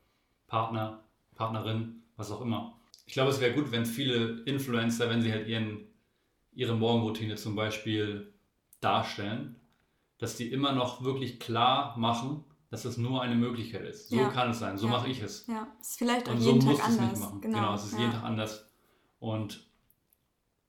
[0.46, 2.79] Partner, Partnerin, was auch immer.
[3.07, 5.87] Ich glaube, es wäre gut, wenn viele Influencer, wenn sie halt ihren,
[6.53, 8.33] ihre Morgenroutine zum Beispiel
[8.81, 9.57] darstellen,
[10.18, 14.09] dass die immer noch wirklich klar machen, dass das nur eine Möglichkeit ist.
[14.09, 14.29] So ja.
[14.29, 14.92] kann es sein, so ja.
[14.92, 15.46] mache ich es.
[15.46, 17.12] Ja, es ist vielleicht auch Und jeden so Tag anders.
[17.12, 17.59] Es nicht Genau.
[17.59, 17.99] genau, es ist ja.
[18.01, 18.68] jeden Tag anders.
[19.20, 19.66] Und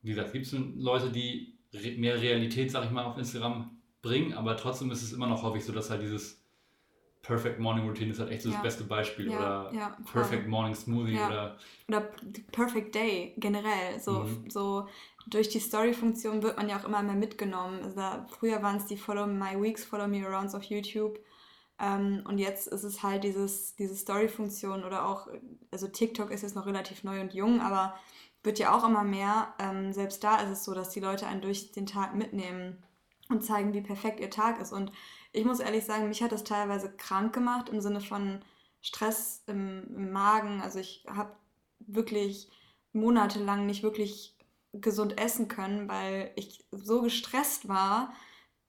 [0.03, 1.58] wie gesagt, gibt es Leute, die
[1.97, 5.65] mehr Realität, sag ich mal, auf Instagram bringen, aber trotzdem ist es immer noch häufig
[5.65, 6.37] so, dass halt dieses
[7.21, 9.32] Perfect Morning Routine ist halt echt so das beste Beispiel.
[9.32, 11.58] Ja, oder ja, Perfect Morning Smoothie oder.
[11.88, 12.01] Oder
[12.51, 13.99] Perfect Day generell.
[13.99, 14.49] So, mhm.
[14.49, 14.88] so
[15.27, 17.82] durch die Story-Funktion wird man ja auch immer mehr mitgenommen.
[17.84, 21.19] Also früher waren es die Follow My Weeks, Follow Me Arounds auf YouTube.
[21.80, 25.27] Ähm, und jetzt ist es halt dieses, diese Story-Funktion oder auch,
[25.71, 27.95] also TikTok ist jetzt noch relativ neu und jung, aber
[28.43, 29.53] wird ja auch immer mehr.
[29.60, 32.84] Ähm, selbst da ist es so, dass die Leute einen durch den Tag mitnehmen
[33.30, 34.71] und zeigen, wie perfekt ihr Tag ist.
[34.71, 34.91] Und
[35.31, 38.41] ich muss ehrlich sagen, mich hat das teilweise krank gemacht im Sinne von
[38.81, 40.61] Stress im, im Magen.
[40.61, 41.35] Also ich habe
[41.79, 42.49] wirklich
[42.93, 44.35] monatelang nicht wirklich
[44.73, 48.13] gesund essen können, weil ich so gestresst war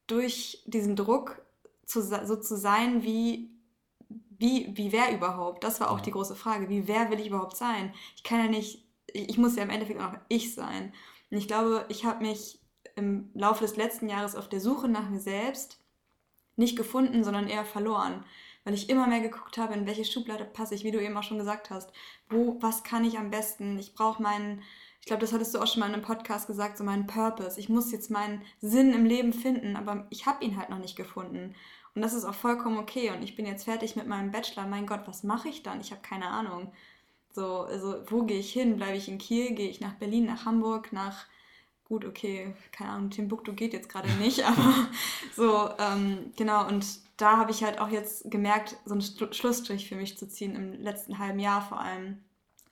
[0.06, 1.42] durch diesen Druck,
[1.84, 3.50] zu, so zu sein wie,
[4.08, 5.64] wie, wie wer überhaupt?
[5.64, 6.68] Das war auch die große Frage.
[6.68, 7.94] Wie wer will ich überhaupt sein?
[8.14, 10.92] Ich kann ja nicht, ich muss ja im Endeffekt auch noch ich sein.
[11.30, 12.60] Und ich glaube, ich habe mich
[12.94, 15.82] im Laufe des letzten Jahres auf der Suche nach mir selbst
[16.58, 18.24] nicht gefunden, sondern eher verloren.
[18.64, 21.22] Weil ich immer mehr geguckt habe, in welche Schublade passe ich, wie du eben auch
[21.22, 21.90] schon gesagt hast.
[22.28, 23.78] Wo, was kann ich am besten?
[23.78, 24.62] Ich brauche meinen,
[25.00, 27.58] ich glaube, das hattest du auch schon mal in einem Podcast gesagt, so meinen Purpose.
[27.58, 30.96] Ich muss jetzt meinen Sinn im Leben finden, aber ich habe ihn halt noch nicht
[30.96, 31.54] gefunden.
[31.94, 33.10] Und das ist auch vollkommen okay.
[33.10, 34.66] Und ich bin jetzt fertig mit meinem Bachelor.
[34.66, 35.80] Mein Gott, was mache ich dann?
[35.80, 36.72] Ich habe keine Ahnung.
[37.32, 38.76] So, also wo gehe ich hin?
[38.76, 39.54] Bleibe ich in Kiel?
[39.54, 41.26] Gehe ich nach Berlin, nach Hamburg, nach
[41.88, 44.88] gut, okay, keine Ahnung, Timbuktu geht jetzt gerade nicht, aber
[45.34, 49.96] so, ähm, genau, und da habe ich halt auch jetzt gemerkt, so einen Schlussstrich für
[49.96, 52.18] mich zu ziehen, im letzten halben Jahr vor allem,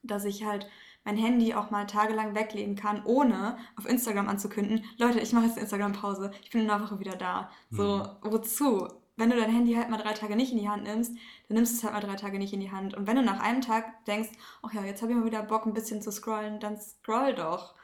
[0.03, 0.69] dass ich halt
[1.05, 5.55] mein Handy auch mal tagelang weglegen kann, ohne auf Instagram anzukünden, Leute, ich mache jetzt
[5.55, 7.51] eine Instagram-Pause, ich bin in einer Woche wieder da.
[7.71, 8.33] So, mhm.
[8.33, 8.89] wozu?
[9.19, 11.13] Wenn du dein Handy halt mal drei Tage nicht in die Hand nimmst,
[11.49, 12.95] dann nimmst du es halt mal drei Tage nicht in die Hand.
[12.95, 14.31] Und wenn du nach einem Tag denkst,
[14.63, 17.75] ach ja, jetzt habe ich mal wieder Bock, ein bisschen zu scrollen, dann scroll doch.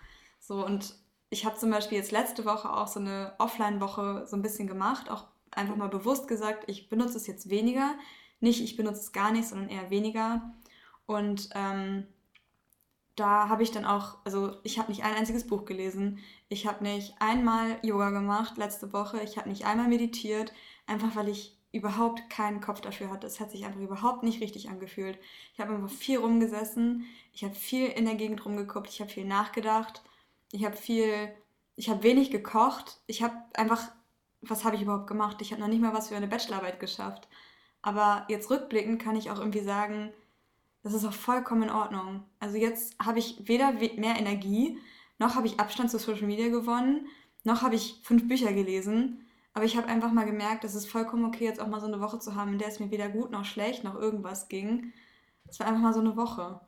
[0.41, 0.95] So, und
[1.33, 5.11] ich habe zum Beispiel jetzt letzte Woche auch so eine Offline-Woche so ein bisschen gemacht,
[5.11, 7.95] auch einfach mal bewusst gesagt, ich benutze es jetzt weniger.
[8.41, 10.53] Nicht, ich benutze es gar nicht, sondern eher weniger.
[11.07, 12.07] Und ähm,
[13.17, 16.19] da habe ich dann auch, also ich habe nicht ein einziges Buch gelesen,
[16.51, 20.53] ich habe nicht einmal Yoga gemacht letzte Woche, ich habe nicht einmal meditiert,
[20.87, 23.27] einfach weil ich überhaupt keinen Kopf dafür hatte.
[23.27, 25.19] Es hat sich einfach überhaupt nicht richtig angefühlt.
[25.55, 29.25] Ich habe einfach viel rumgesessen, ich habe viel in der Gegend rumgeguckt, ich habe viel
[29.25, 30.03] nachgedacht
[30.53, 31.35] ich habe viel,
[31.75, 33.01] ich habe wenig gekocht.
[33.07, 33.91] Ich habe einfach,
[34.43, 35.39] was habe ich überhaupt gemacht?
[35.41, 37.29] Ich habe noch nicht mal was für eine Bachelorarbeit geschafft.
[37.81, 40.13] Aber jetzt rückblickend kann ich auch irgendwie sagen,
[40.85, 42.25] das ist auch vollkommen in Ordnung.
[42.39, 44.79] Also jetzt habe ich weder mehr Energie,
[45.19, 47.07] noch habe ich Abstand zu Social Media gewonnen,
[47.45, 49.27] noch habe ich fünf Bücher gelesen.
[49.55, 52.01] Aber ich habe einfach mal gemerkt, es ist vollkommen okay, jetzt auch mal so eine
[52.01, 54.93] Woche zu haben, in der es mir weder gut noch schlecht noch irgendwas ging.
[55.49, 56.61] Es war einfach mal so eine Woche.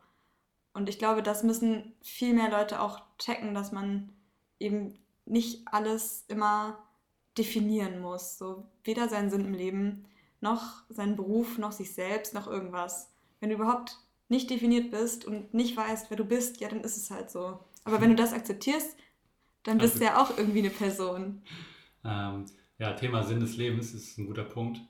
[0.75, 4.13] Und ich glaube, das müssen viel mehr Leute auch checken, dass man
[4.59, 6.79] eben nicht alles immer
[7.39, 8.37] definieren muss.
[8.37, 10.05] So weder seinen Sinn im Leben,
[10.41, 13.11] noch seinen Beruf, noch sich selbst, noch irgendwas.
[13.41, 16.97] Wenn du überhaupt nicht definiert bist und nicht weißt, wer du bist, ja, dann ist
[16.97, 17.61] es halt so.
[17.85, 18.97] Aber wenn du das akzeptierst,
[19.63, 21.43] dann bist also, du ja auch irgendwie eine Person.
[22.05, 22.47] Ähm,
[22.79, 24.81] ja, Thema Sinn des Lebens ist ein guter Punkt.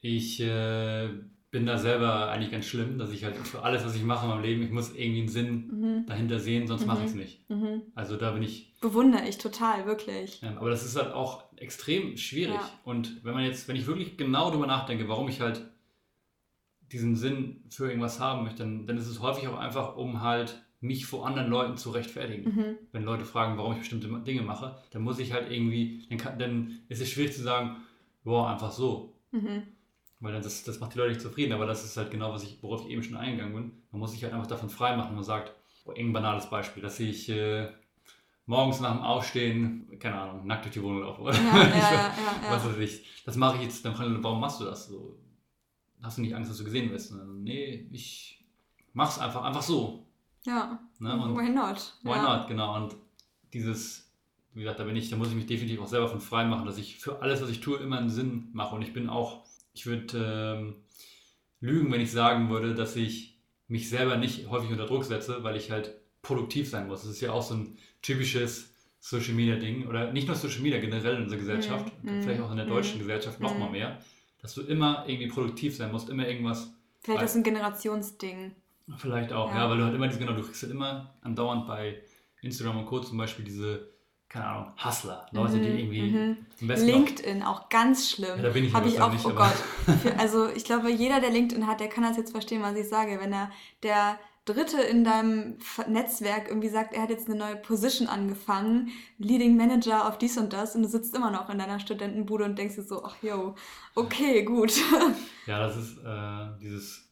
[0.00, 1.08] Ich äh,
[1.50, 4.30] bin da selber eigentlich ganz schlimm, dass ich halt für alles, was ich mache in
[4.30, 6.06] meinem Leben, ich muss irgendwie einen Sinn mhm.
[6.06, 6.86] dahinter sehen, sonst mhm.
[6.88, 7.48] mache ich es nicht.
[7.48, 7.82] Mhm.
[7.94, 8.74] Also da bin ich.
[8.80, 10.42] Bewundere ich total, wirklich.
[10.42, 12.54] Ja, aber das ist halt auch extrem schwierig.
[12.54, 12.70] Ja.
[12.84, 15.62] Und wenn man jetzt, wenn ich wirklich genau darüber nachdenke, warum ich halt
[16.92, 20.62] diesen Sinn für irgendwas haben möchte, dann, dann ist es häufig auch einfach, um halt
[20.80, 22.54] mich vor anderen Leuten zu rechtfertigen.
[22.54, 22.76] Mhm.
[22.92, 26.38] Wenn Leute fragen, warum ich bestimmte Dinge mache, dann muss ich halt irgendwie, dann, kann,
[26.38, 27.76] dann ist es schwierig zu sagen,
[28.22, 29.16] boah, einfach so.
[29.32, 29.62] Mhm.
[30.20, 32.60] Weil das, das macht die Leute nicht zufrieden, aber das ist halt genau, was ich,
[32.62, 33.82] worauf ich eben schon eingegangen bin.
[33.92, 35.14] Man muss sich halt einfach davon freimachen.
[35.14, 35.52] Man sagt,
[35.84, 37.68] oh, ein banales Beispiel, dass ich äh,
[38.46, 41.22] morgens nach dem Aufstehen, keine Ahnung, nackt durch die Wohnung laufe.
[41.22, 42.12] Ja, ja, ja,
[42.50, 43.22] was weiß ich.
[43.24, 44.88] Das mache ich jetzt, dann kann warum machst du das?
[44.88, 45.16] So,
[46.02, 47.12] hast du nicht Angst, dass du gesehen wirst?
[47.12, 48.44] Dann, nee, ich
[48.92, 50.04] mach's einfach, einfach so.
[50.44, 50.80] Ja.
[50.98, 51.12] Ne?
[51.12, 51.94] Und why not?
[52.02, 52.74] Why not, genau.
[52.74, 52.96] Und
[53.52, 54.10] dieses,
[54.54, 56.66] wie gesagt, da bin ich, da muss ich mich definitiv auch selber von frei machen,
[56.66, 58.74] dass ich für alles, was ich tue, immer einen Sinn mache.
[58.74, 59.44] Und ich bin auch
[59.78, 60.74] ich würde ähm,
[61.60, 63.38] lügen, wenn ich sagen würde, dass ich
[63.68, 67.02] mich selber nicht häufig unter Druck setze, weil ich halt produktiv sein muss.
[67.02, 70.80] Das ist ja auch so ein typisches Social Media Ding oder nicht nur Social Media,
[70.80, 73.60] generell in unserer Gesellschaft, mm, vielleicht auch in der mm, deutschen Gesellschaft noch mm.
[73.60, 74.00] mal mehr,
[74.42, 76.74] dass du immer irgendwie produktiv sein musst, immer irgendwas.
[77.00, 78.56] Vielleicht ist es ein Generationsding.
[78.96, 79.58] Vielleicht auch, ja.
[79.58, 82.02] ja, weil du halt immer diese, genau, du kriegst halt immer andauernd bei
[82.42, 82.98] Instagram und Co.
[82.98, 83.88] zum Beispiel diese
[84.28, 86.36] keine Ahnung, Hustler, Leute, mhm, die irgendwie mhm.
[86.60, 88.36] LinkedIn auch, auch ganz schlimm.
[88.36, 89.54] Ja, da bin ich Habe ich auch, nicht, oh Gott.
[90.02, 92.88] Für, also ich glaube, jeder, der LinkedIn hat, der kann das jetzt verstehen, was ich
[92.88, 93.18] sage.
[93.20, 93.50] Wenn er
[93.82, 99.56] der Dritte in deinem Netzwerk irgendwie sagt, er hat jetzt eine neue Position angefangen, Leading
[99.56, 102.76] Manager auf dies und das, und du sitzt immer noch in deiner Studentenbude und denkst
[102.76, 103.54] dir so, ach yo,
[103.94, 104.72] okay, gut.
[105.46, 107.10] Ja, das ist äh, dieses,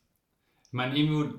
[0.66, 1.38] ich meine, irgendwo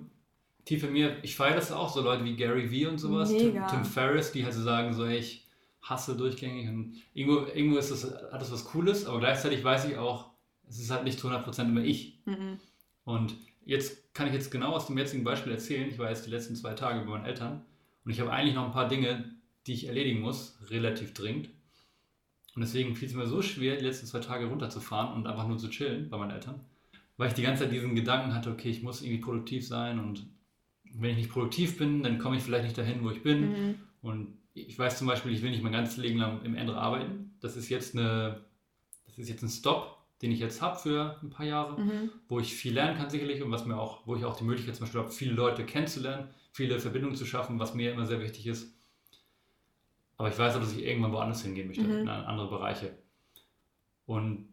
[0.66, 3.54] tief in mir, ich feiere das auch, so Leute wie Gary Vee und sowas, Tim,
[3.68, 5.47] Tim Ferriss, die halt so sagen, so, ich
[5.90, 6.70] hasse durchgängig.
[6.70, 10.32] Und irgendwo, irgendwo ist das, hat das was Cooles, aber gleichzeitig weiß ich auch,
[10.70, 12.20] es ist halt nicht zu 100% immer ich.
[12.26, 12.60] Mhm.
[13.06, 13.36] Und
[13.66, 15.90] jetzt kann ich jetzt genau aus dem jetzigen Beispiel erzählen.
[15.90, 17.66] Ich war jetzt die letzten zwei Tage bei meinen Eltern
[18.04, 19.26] und ich habe eigentlich noch ein paar Dinge,
[19.66, 21.50] die ich erledigen muss, relativ dringend.
[22.56, 25.58] Und deswegen fiel es mir so schwer, die letzten zwei Tage runterzufahren und einfach nur
[25.58, 26.60] zu chillen bei meinen Eltern,
[27.18, 30.26] weil ich die ganze Zeit diesen Gedanken hatte, okay, ich muss irgendwie produktiv sein und
[31.00, 33.50] wenn ich nicht produktiv bin, dann komme ich vielleicht nicht dahin, wo ich bin.
[33.50, 33.76] Mhm.
[34.02, 37.36] Und ich weiß zum Beispiel, ich will nicht mein ganzes Leben lang im Ende arbeiten.
[37.40, 38.42] Das ist jetzt eine,
[39.06, 42.12] das ist jetzt ein Stop, den ich jetzt habe für ein paar Jahre, mhm.
[42.28, 44.76] wo ich viel lernen kann sicherlich und was mir auch, wo ich auch die Möglichkeit
[44.76, 48.48] zum Beispiel habe, viele Leute kennenzulernen, viele Verbindungen zu schaffen, was mir immer sehr wichtig
[48.48, 48.74] ist.
[50.18, 52.00] Aber ich weiß auch, dass ich irgendwann woanders hingehen möchte, Mhm.
[52.00, 52.98] in andere Bereiche.
[54.08, 54.48] Und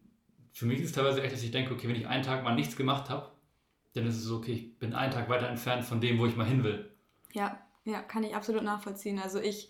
[0.53, 2.53] für mich ist es teilweise echt, dass ich denke, okay, wenn ich einen Tag mal
[2.53, 3.31] nichts gemacht habe,
[3.95, 6.35] dann ist es so, okay, ich bin einen Tag weiter entfernt von dem, wo ich
[6.35, 6.91] mal hin will.
[7.31, 9.19] Ja, ja, kann ich absolut nachvollziehen.
[9.19, 9.69] Also ich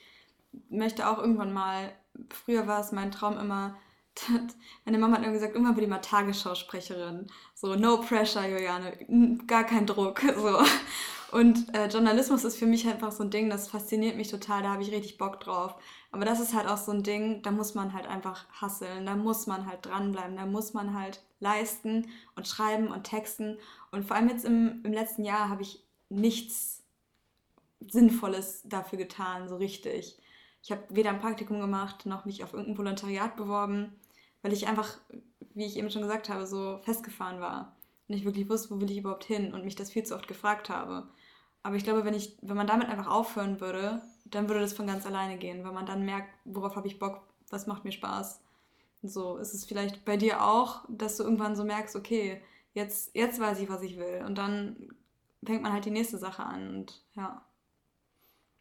[0.70, 1.94] möchte auch irgendwann mal,
[2.30, 3.78] früher war es mein Traum immer,
[4.86, 7.28] meine Mama hat immer gesagt, irgendwann wird die mal Tagesschausprecherin.
[7.54, 8.98] So, no pressure, Juliane,
[9.48, 10.22] gar kein Druck.
[10.36, 10.60] So.
[11.32, 14.70] Und äh, Journalismus ist für mich einfach so ein Ding, das fasziniert mich total, da
[14.70, 15.76] habe ich richtig Bock drauf.
[16.12, 19.16] Aber das ist halt auch so ein Ding, da muss man halt einfach hasseln, da
[19.16, 23.58] muss man halt dranbleiben, da muss man halt leisten und schreiben und texten.
[23.92, 26.84] Und vor allem jetzt im, im letzten Jahr habe ich nichts
[27.82, 30.18] Sinnvolles dafür getan, so richtig.
[30.64, 33.94] Ich habe weder ein Praktikum gemacht, noch mich auf irgendein Volontariat beworben,
[34.42, 34.98] weil ich einfach,
[35.54, 37.75] wie ich eben schon gesagt habe, so festgefahren war
[38.08, 40.28] und ich wirklich wusste, wo will ich überhaupt hin und mich das viel zu oft
[40.28, 41.08] gefragt habe.
[41.64, 44.88] Aber ich glaube, wenn, ich, wenn man damit einfach aufhören würde, dann würde das von
[44.88, 48.42] ganz alleine gehen, weil man dann merkt, worauf habe ich Bock, was macht mir Spaß.
[49.02, 52.42] So ist es vielleicht bei dir auch, dass du irgendwann so merkst, okay,
[52.74, 54.24] jetzt, jetzt weiß ich, was ich will.
[54.26, 54.90] Und dann
[55.44, 57.44] fängt man halt die nächste Sache an und ja.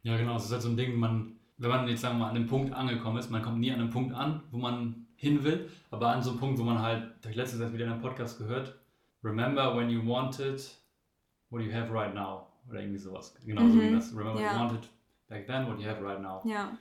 [0.03, 2.29] Ja, genau, es ist halt so ein Ding, man, wenn man jetzt sagen wir mal
[2.31, 5.45] an dem Punkt angekommen ist, man kommt nie an einem Punkt an, wo man hin
[5.45, 8.03] will, aber an so einem Punkt, wo man halt, habe ich letztens wieder in einem
[8.03, 8.79] Podcast gehört,
[9.25, 10.61] remember when you wanted
[11.51, 12.47] what you have right now.
[12.71, 13.35] Oder irgendwie sowas.
[13.45, 14.11] Genau so wie Mhm, das.
[14.13, 14.53] Remember what ja.
[14.55, 14.89] you wanted
[15.29, 16.41] back then, what you have right now.
[16.45, 16.77] Ja,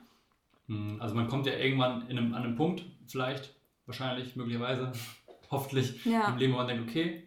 [0.67, 3.53] Hm, Also man kommt ja irgendwann in einem, an einem Punkt, vielleicht,
[3.85, 4.91] wahrscheinlich, möglicherweise,
[5.51, 7.23] hoffentlich, ja, im Leben, wo man denkt, okay,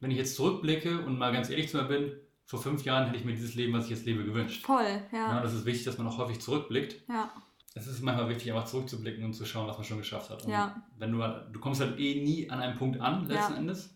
[0.00, 2.12] wenn ich jetzt zurückblicke und mal ganz ehrlich zu mir bin,
[2.44, 4.64] vor fünf Jahren hätte ich mir dieses Leben, was ich jetzt lebe, gewünscht.
[4.64, 7.02] voll, Ja, ja, das ist wichtig, dass man auch häufig zurückblickt.
[7.08, 7.30] ja,
[7.78, 10.44] Es ist manchmal wichtig, einfach zurückzublicken und zu schauen, was man schon geschafft hat.
[10.44, 10.82] Und Ja.
[10.98, 11.18] wenn du,
[11.52, 13.58] du kommst halt eh nie an einem Punkt an, letzten Ja.
[13.58, 13.94] Endes.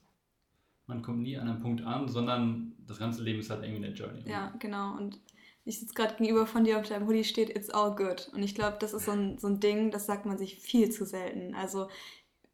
[0.87, 3.95] Man kommt nie an einem Punkt an, sondern das ganze Leben ist halt irgendwie eine
[3.95, 4.23] Journey.
[4.29, 4.97] ja, genau.
[4.97, 5.19] Und
[5.65, 8.31] ich sitze gerade gegenüber von dir auf deinem Hoodie steht It's all good.
[8.35, 10.91] Und ich glaube, das ist so ein, so ein Ding, das sagt man sich viel
[10.91, 11.55] zu selten.
[11.55, 11.89] Also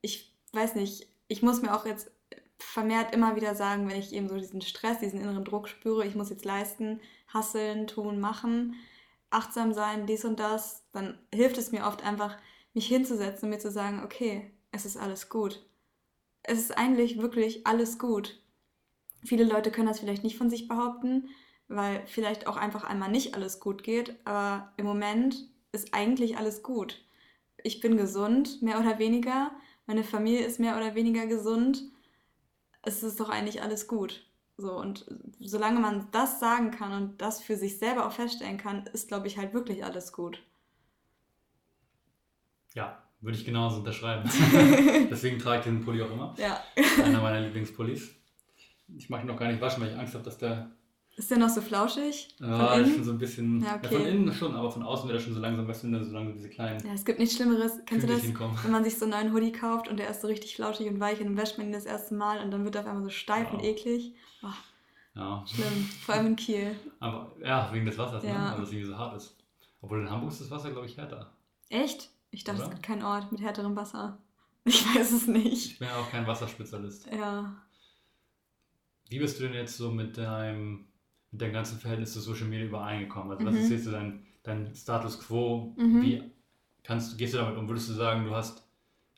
[0.03, 2.11] ich weiß nicht, ich muss mir auch jetzt
[2.59, 6.15] vermehrt immer wieder sagen, wenn ich eben so diesen Stress, diesen inneren Druck spüre, ich
[6.17, 8.75] muss jetzt leisten, hasseln, tun, machen,
[9.31, 12.37] achtsam sein, dies und das, dann hilft es mir oft einfach,
[12.75, 15.65] mich hinzusetzen und mir zu sagen, okay, es ist alles gut.
[16.43, 18.41] Es ist eigentlich wirklich alles gut.
[19.25, 21.29] Viele Leute können das vielleicht nicht von sich behaupten,
[21.67, 26.63] weil vielleicht auch einfach einmal nicht alles gut geht, aber im Moment ist eigentlich alles
[26.63, 27.05] gut.
[27.63, 29.51] Ich bin gesund, mehr oder weniger.
[29.87, 31.83] Meine Familie ist mehr oder weniger gesund.
[32.83, 34.28] Es ist doch eigentlich alles gut.
[34.61, 35.07] So, und
[35.39, 39.29] solange man das sagen kann und das für sich selber auch feststellen kann, ist, glaube
[39.29, 40.43] ich, halt wirklich alles gut.
[42.75, 44.29] Ja, würde ich genauso unterschreiben.
[45.11, 46.35] Deswegen trage ich den Pulli auch immer.
[46.39, 46.61] Ja.
[47.05, 48.11] Einer meiner Lieblingspullis.
[48.97, 50.73] Ich mag ihn noch gar nicht waschen, weil ich Angst habe, dass der
[51.19, 52.29] Ist der noch so flauschig?
[52.39, 52.95] ja, von ist innen?
[52.95, 53.61] schon so ein bisschen.
[53.61, 53.89] Ja, Ja, okay.
[53.97, 56.13] von innen schon, aber von außen wird er schon so langsam, weißt du, da so
[56.13, 57.73] langsam diese kleinen Ja, es gibt nichts Schlimmeres.
[57.87, 58.21] Kennst du das?
[58.21, 58.59] Kügelchen kommen.
[58.63, 61.01] Wenn man sich so einen neuen Hoodie kauft und der ist so richtig flauschig und
[61.01, 63.03] weich und dann wäscht man ihn das erste Mal und dann wird er auf einmal
[63.03, 63.71] so steif und Ja.
[63.71, 64.15] eklig.
[64.45, 64.47] Oh,
[65.17, 65.45] Ja.
[65.47, 65.89] schlimm.
[66.07, 66.77] Vor allem in Kiel.
[67.01, 68.31] Aber ja, wegen des Wassers, ne?
[68.31, 68.45] Ja.
[68.51, 69.37] Also, dass es irgendwie so hart ist.
[69.83, 71.33] Obwohl in Hamburg ist das Wasser, glaube ich, härter.
[71.69, 72.11] Echt?
[72.31, 72.69] Ich dachte, Oder?
[72.69, 74.19] es gibt keinen Ort mit härterem Wasser.
[74.65, 75.67] Ich weiß es nicht.
[75.73, 77.09] Ich bin ja auch kein Wasserspezialist.
[77.11, 77.57] Ja.
[79.09, 80.88] Wie bist du denn jetzt so mit deinem,
[81.31, 83.33] mit deinem ganzen Verhältnis zu Social Media übereingekommen?
[83.33, 83.61] Also, was Mhm.
[83.63, 85.75] ist jetzt so dein, dein Status quo?
[85.77, 86.03] Mhm.
[86.03, 86.23] Wie
[86.83, 87.69] kannst, gehst du damit um?
[87.69, 88.67] Würdest du sagen, du hast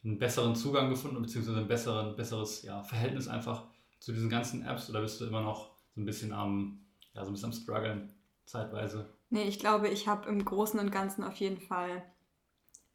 [0.05, 3.67] einen besseren Zugang gefunden, beziehungsweise ein besseren, besseres ja, Verhältnis einfach
[4.01, 4.89] zu diesen ganzen Apps?
[4.91, 6.81] Oder bist du immer noch so ein bisschen am,
[7.15, 8.13] ja, so ein bisschen am struggeln,
[8.47, 9.11] zeitweise?
[9.31, 12.03] Nee, ich glaube, ich habe im Großen und Ganzen auf jeden Fall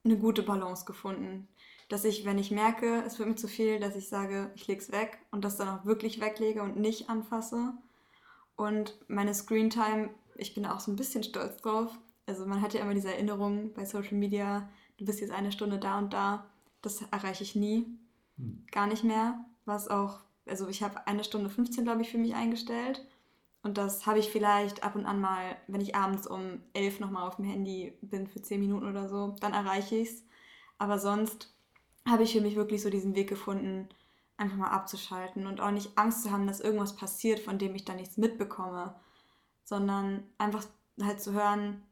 [0.04, 1.48] eine gute Balance gefunden.
[1.90, 4.92] Dass ich, wenn ich merke, es wird mir zu viel, dass ich sage, ich leg's
[4.92, 7.74] weg und das dann auch wirklich weglege und nicht anfasse.
[8.56, 11.98] Und meine Screentime, ich bin auch so ein bisschen stolz drauf.
[12.26, 15.78] Also man hat ja immer diese Erinnerung bei Social Media, du bist jetzt eine Stunde
[15.78, 16.46] da und da.
[16.82, 17.86] Das erreiche ich nie.
[18.38, 18.66] Hm.
[18.72, 19.46] Gar nicht mehr.
[19.66, 23.06] Was auch, also ich habe eine Stunde 15, glaube ich, für mich eingestellt.
[23.64, 27.28] Und das habe ich vielleicht ab und an mal, wenn ich abends um 11 nochmal
[27.28, 30.24] auf dem Handy bin für 10 Minuten oder so, dann erreiche ich es.
[30.78, 31.52] Aber sonst
[32.08, 33.90] habe ich für mich wirklich so diesen Weg gefunden,
[34.38, 37.86] einfach mal abzuschalten und auch nicht Angst zu haben, dass irgendwas passiert, von dem ich
[37.86, 38.96] dann nichts mitbekomme,
[39.64, 40.66] sondern einfach
[41.02, 41.84] halt zu hören,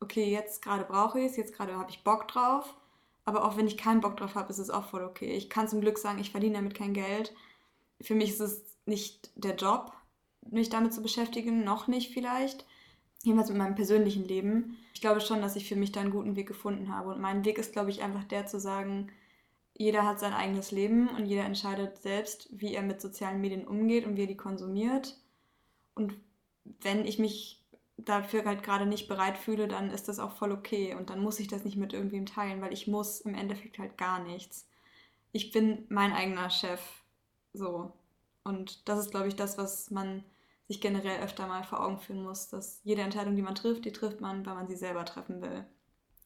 [0.00, 2.74] okay, jetzt gerade brauche ich es, jetzt gerade habe ich Bock drauf,
[3.24, 5.32] aber auch wenn ich keinen Bock drauf habe, ist es auch voll okay.
[5.32, 7.34] Ich kann zum Glück sagen, ich verdiene damit kein Geld.
[8.00, 9.92] Für mich ist es nicht der Job,
[10.50, 12.66] mich damit zu beschäftigen, noch nicht vielleicht.
[13.22, 14.76] Jedenfalls mit meinem persönlichen Leben.
[14.92, 17.10] Ich glaube schon, dass ich für mich da einen guten Weg gefunden habe.
[17.10, 19.10] Und mein Weg ist, glaube ich, einfach der zu sagen,
[19.76, 24.06] jeder hat sein eigenes Leben und jeder entscheidet selbst, wie er mit sozialen Medien umgeht
[24.06, 25.16] und wie er die konsumiert.
[25.94, 26.14] Und
[26.64, 27.60] wenn ich mich
[27.96, 30.94] dafür halt gerade nicht bereit fühle, dann ist das auch voll okay.
[30.94, 33.98] Und dann muss ich das nicht mit irgendwem teilen, weil ich muss im Endeffekt halt
[33.98, 34.68] gar nichts.
[35.32, 36.80] Ich bin mein eigener Chef.
[37.52, 37.92] So.
[38.44, 40.24] Und das ist, glaube ich, das, was man
[40.68, 43.92] sich generell öfter mal vor Augen führen muss, dass jede Entscheidung, die man trifft, die
[43.92, 45.64] trifft man, weil man sie selber treffen will.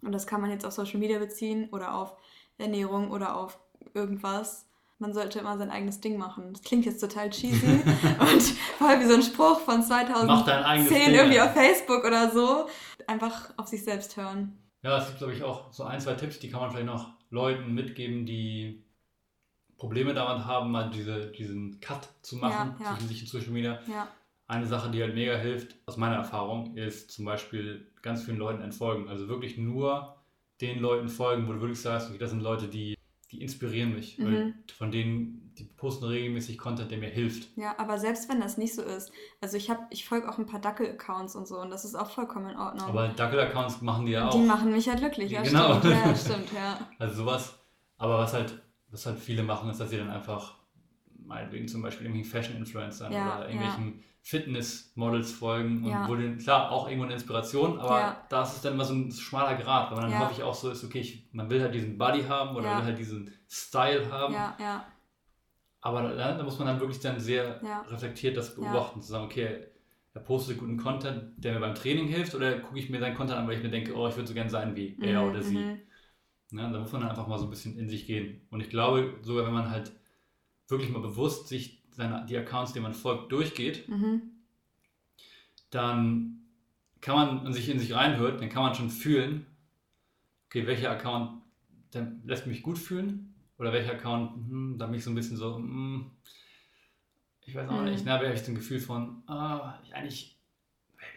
[0.02, 2.14] Und das kann man jetzt auf Social Media beziehen oder auf
[2.58, 3.58] Ernährung oder auf
[3.94, 4.66] irgendwas.
[4.98, 6.52] Man sollte immer sein eigenes Ding machen.
[6.52, 7.66] Das klingt jetzt total cheesy
[8.20, 8.42] und
[8.78, 12.66] voll wie so ein Spruch von 2010 irgendwie auf Facebook oder so.
[13.06, 14.58] Einfach auf sich selbst hören.
[14.82, 17.10] Ja, es gibt, glaube ich, auch so ein, zwei Tipps, die kann man vielleicht noch
[17.30, 18.84] Leuten mitgeben, die
[19.76, 22.94] Probleme damit haben, mal diese, diesen Cut zu machen ja, ja.
[22.94, 23.78] zwischen sich und Social Media.
[23.86, 24.08] Ja.
[24.48, 28.62] Eine Sache, die halt mega hilft, aus meiner Erfahrung, ist zum Beispiel ganz vielen Leuten
[28.62, 29.08] entfolgen.
[29.08, 30.17] Also wirklich nur
[30.60, 32.96] den Leuten folgen, wo du wirklich sagst, okay, das sind Leute, die,
[33.30, 34.18] die inspirieren mich.
[34.18, 34.54] Mhm.
[34.76, 37.48] von denen, die posten regelmäßig Content, der mir hilft.
[37.56, 40.46] Ja, aber selbst wenn das nicht so ist, also ich habe, ich folge auch ein
[40.46, 42.88] paar Dackel-Accounts und so und das ist auch vollkommen in Ordnung.
[42.88, 44.32] Aber Dackel-Accounts machen die ja auch.
[44.32, 45.78] Die machen mich halt glücklich, ja, genau.
[45.78, 45.94] stimmt.
[45.94, 46.88] Ja, stimmt, ja.
[46.98, 47.58] Also sowas,
[47.96, 50.57] aber was halt, was halt viele machen, ist, dass sie dann einfach
[51.28, 54.04] meinetwegen zum Beispiel irgendwie Fashion-Influencern ja, oder irgendwelchen ja.
[54.22, 56.06] Fitness-Models folgen und ja.
[56.06, 58.26] den, klar, auch irgendwo eine Inspiration, aber ja.
[58.28, 60.70] da ist es dann immer so ein schmaler Grad, weil man dann häufig auch so
[60.70, 64.34] ist, okay, ich, man will halt diesen Body haben oder will halt diesen Style haben.
[64.34, 64.84] Ja, ja.
[65.80, 69.66] Aber da, da, muss man dann wirklich dann sehr reflektiert das beobachten, zu sagen, okay,
[70.12, 73.38] er postet guten Content, der mir beim Training hilft, oder gucke ich mir seinen Content
[73.38, 75.42] an, weil ich mir denke, oh, ich würde so gerne sein wie er mhm, oder
[75.42, 75.56] sie.
[75.56, 75.78] Mhm.
[76.50, 78.40] Ja, da muss man dann einfach mal so ein bisschen in sich gehen.
[78.50, 79.92] Und ich glaube, sogar wenn man halt
[80.68, 84.22] wirklich mal bewusst sich seine, die Accounts, denen man folgt, durchgeht, mhm.
[85.70, 86.38] dann
[87.00, 89.46] kann man und sich in sich reinhört, dann kann man schon fühlen,
[90.46, 91.42] okay, welcher Account
[91.94, 95.56] der lässt mich gut fühlen oder welcher Account, hm, da mich so ein bisschen so,
[95.56, 96.10] hm,
[97.42, 97.86] ich weiß auch mhm.
[97.86, 100.38] nicht, da habe ich so ein Gefühl von, ah, eigentlich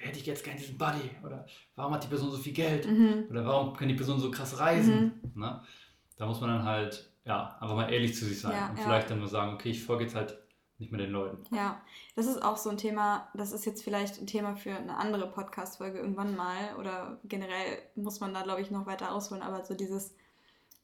[0.01, 1.45] hätte ich jetzt gerne diesen Buddy oder
[1.75, 3.25] warum hat die Person so viel Geld mhm.
[3.29, 5.19] oder warum kann die Person so krass reisen.
[5.23, 5.31] Mhm.
[5.35, 5.65] Na?
[6.15, 8.83] Da muss man dann halt ja, einfach mal ehrlich zu sich sein ja, und ja.
[8.83, 10.37] vielleicht dann nur sagen, okay, ich folge jetzt halt
[10.81, 11.43] nicht mehr den Leuten.
[11.55, 11.81] Ja,
[12.15, 15.29] das ist auch so ein Thema, das ist jetzt vielleicht ein Thema für eine andere
[15.29, 19.75] Podcast-Folge irgendwann mal oder generell muss man da, glaube ich, noch weiter ausholen, aber so
[19.75, 20.15] dieses,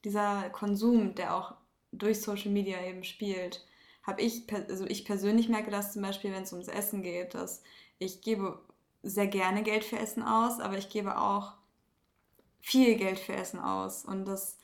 [0.06, 1.56] dieser Konsum, der auch
[1.92, 3.66] durch Social Media eben spielt,
[4.04, 7.64] habe ich, also ich persönlich merke das zum Beispiel, wenn es ums Essen geht, dass
[7.98, 8.62] ich gebe
[9.02, 11.54] sehr gerne Geld für Essen aus, aber ich gebe auch
[12.62, 14.60] viel Geld für Essen aus und das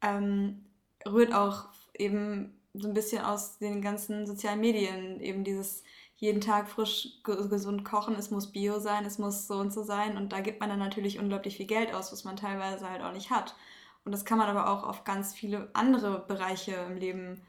[0.00, 0.64] ähm,
[1.06, 5.82] rührt auch eben so ein bisschen aus den ganzen sozialen Medien, eben dieses
[6.16, 10.16] jeden Tag frisch gesund kochen, es muss bio sein, es muss so und so sein
[10.16, 13.12] und da gibt man dann natürlich unglaublich viel Geld aus, was man teilweise halt auch
[13.12, 13.56] nicht hat.
[14.04, 17.42] Und das kann man aber auch auf ganz viele andere Bereiche im Leben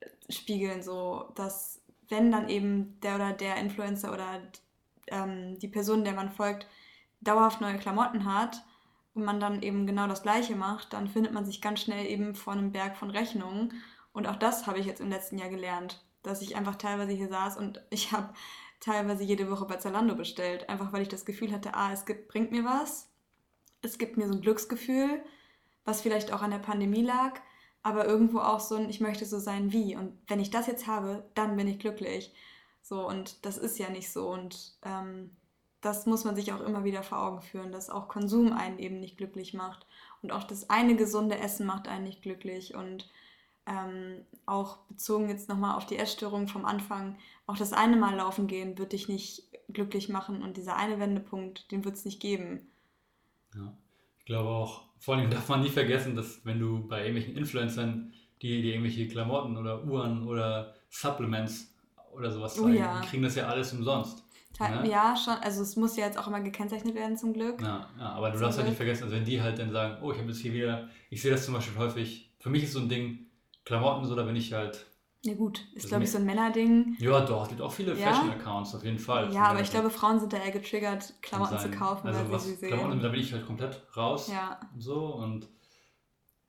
[0.00, 4.40] äh, spiegeln, so dass wenn dann eben der oder der Influencer oder
[5.08, 6.66] ähm, die Person, der man folgt,
[7.20, 8.62] dauerhaft neue Klamotten hat,
[9.14, 12.34] und man dann eben genau das Gleiche macht, dann findet man sich ganz schnell eben
[12.34, 13.72] vor einem Berg von Rechnungen.
[14.12, 17.28] Und auch das habe ich jetzt im letzten Jahr gelernt, dass ich einfach teilweise hier
[17.28, 18.32] saß und ich habe
[18.80, 22.28] teilweise jede Woche bei Zalando bestellt, einfach weil ich das Gefühl hatte, ah, es gibt,
[22.28, 23.10] bringt mir was,
[23.82, 25.22] es gibt mir so ein Glücksgefühl,
[25.84, 27.40] was vielleicht auch an der Pandemie lag,
[27.82, 29.96] aber irgendwo auch so ein, ich möchte so sein wie.
[29.96, 32.34] Und wenn ich das jetzt habe, dann bin ich glücklich.
[32.82, 34.28] So, und das ist ja nicht so.
[34.28, 35.36] Und ähm,
[35.80, 39.00] das muss man sich auch immer wieder vor Augen führen, dass auch Konsum einen eben
[39.00, 39.86] nicht glücklich macht.
[40.22, 42.74] Und auch das eine gesunde Essen macht einen nicht glücklich.
[42.74, 43.08] Und
[43.66, 47.16] ähm, auch bezogen jetzt nochmal auf die Essstörung vom Anfang,
[47.46, 50.42] auch das eine Mal laufen gehen wird dich nicht glücklich machen.
[50.42, 52.66] Und dieser eine Wendepunkt, den wird es nicht geben.
[53.54, 53.72] Ja,
[54.18, 58.12] ich glaube auch, vor allem darf man nie vergessen, dass wenn du bei irgendwelchen Influencern,
[58.42, 61.74] die, die irgendwelche Klamotten oder Uhren oder Supplements
[62.12, 63.00] oder sowas zeigen, oh ja.
[63.02, 64.24] kriegen das ja alles umsonst.
[64.58, 64.90] Ne?
[64.90, 65.34] Ja, schon.
[65.34, 67.60] Also es muss ja jetzt auch immer gekennzeichnet werden zum Glück.
[67.60, 70.12] Ja, ja aber du darfst halt nicht vergessen, also wenn die halt dann sagen, oh,
[70.12, 72.80] ich habe jetzt hier wieder, ich sehe das zum Beispiel häufig, für mich ist so
[72.80, 73.26] ein Ding,
[73.64, 74.86] Klamotten, so da bin ich halt.
[75.24, 76.96] Ja gut, ist glaube ich so ein Männerding.
[77.00, 78.12] Ja doch, es gibt auch viele ja?
[78.12, 79.32] Fashion-Accounts auf jeden Fall.
[79.32, 82.46] Ja, aber ich glaube, Frauen sind da eher getriggert, Klamotten zu kaufen, also weil was,
[82.46, 82.68] sie sehen.
[82.68, 84.30] Klamotten, da bin ich halt komplett raus.
[84.32, 84.60] Ja.
[84.76, 85.48] So und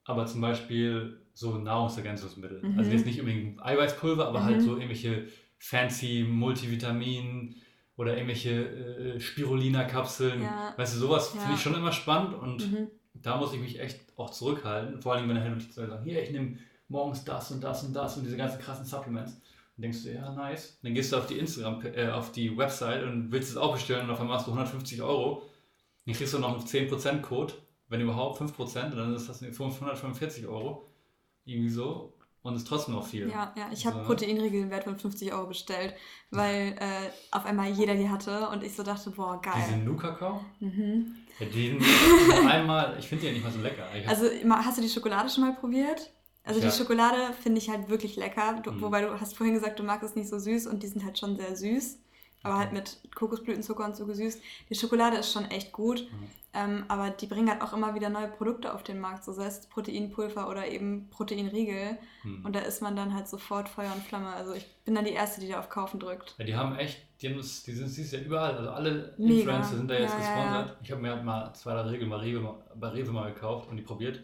[0.06, 2.64] aber zum Beispiel so Nahrungsergänzungsmittel.
[2.64, 2.80] Mhm.
[2.80, 4.60] Also jetzt nicht unbedingt Eiweißpulver, aber halt mhm.
[4.60, 7.56] halt so irgendwelche fancy Multivitamin
[8.00, 10.42] oder irgendwelche äh, Spirulina-Kapseln.
[10.42, 10.74] Ja.
[10.78, 11.42] Weißt du, sowas ja.
[11.42, 12.88] finde ich schon immer spannend und mhm.
[13.14, 15.02] da muss ich mich echt auch zurückhalten.
[15.02, 17.94] Vor allem, wenn er hin und sagen, hier, ich nehme morgens das und das und
[17.94, 19.34] das und diese ganzen krassen Supplements.
[19.34, 20.80] Dann denkst du, ja, nice.
[20.82, 24.06] Dann gehst du auf die Instagram, äh, auf die Website und willst es auch bestellen
[24.06, 25.44] und auf einmal machst du 150 Euro.
[26.06, 27.54] Dann kriegst du noch einen 10%-Code,
[27.90, 30.88] wenn überhaupt 5%, und dann ist das 545 Euro.
[31.44, 32.14] Irgendwie so.
[32.42, 33.30] Und ist trotzdem noch viel.
[33.30, 33.70] Ja, ja.
[33.72, 34.06] Ich habe so.
[34.06, 35.94] Proteinriegel im Wert von 50 Euro bestellt,
[36.32, 39.54] weil äh, auf einmal jeder die hatte und ich so dachte, boah, geil.
[39.68, 40.42] Diese Nu-Kakao?
[40.60, 41.16] Mhm.
[41.40, 43.86] Ja, die sind einmal, ich finde die ja nicht mal so lecker.
[44.08, 46.12] Also hast du die Schokolade schon mal probiert?
[46.44, 46.68] Also ja.
[46.68, 48.82] die Schokolade finde ich halt wirklich lecker, du, mhm.
[48.82, 51.20] wobei du hast vorhin gesagt, du magst es nicht so süß und die sind halt
[51.20, 52.00] schon sehr süß
[52.44, 54.42] aber halt mit Kokosblütenzucker und so gesüßt.
[54.70, 56.28] Die Schokolade ist schon echt gut, mhm.
[56.54, 59.46] ähm, aber die bringen halt auch immer wieder neue Produkte auf den Markt, so sei
[59.46, 61.98] es Proteinpulver oder eben Proteinriegel.
[62.24, 62.46] Mhm.
[62.46, 64.30] Und da ist man dann halt sofort Feuer und Flamme.
[64.30, 66.36] Also ich bin dann die Erste, die da auf Kaufen drückt.
[66.38, 69.40] Ja, die haben echt, die, haben das, die sind siehst ja überall, also alle Mega.
[69.40, 70.70] Influencer sind da jetzt ja, gesponsert.
[70.70, 70.76] Ja.
[70.82, 73.76] Ich habe mir halt mal zwei, drei Regeln bei Rewe, bei Rewe mal gekauft und
[73.76, 74.22] die probiert.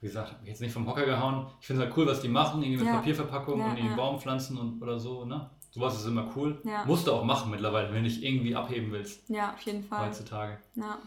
[0.00, 1.46] Wie gesagt, habe jetzt nicht vom Hocker gehauen.
[1.60, 4.80] Ich finde es halt cool, was die machen, irgendwie mit Papierverpackung und irgendwie Baumpflanzen und
[4.80, 5.50] oder so, ne?
[5.70, 6.60] Sowas ist immer cool.
[6.64, 6.84] Ja.
[6.84, 9.28] Musst du auch machen mittlerweile, wenn du dich irgendwie abheben willst.
[9.28, 10.08] Ja, auf jeden Fall.
[10.08, 10.58] Heutzutage.
[10.74, 10.98] Ja.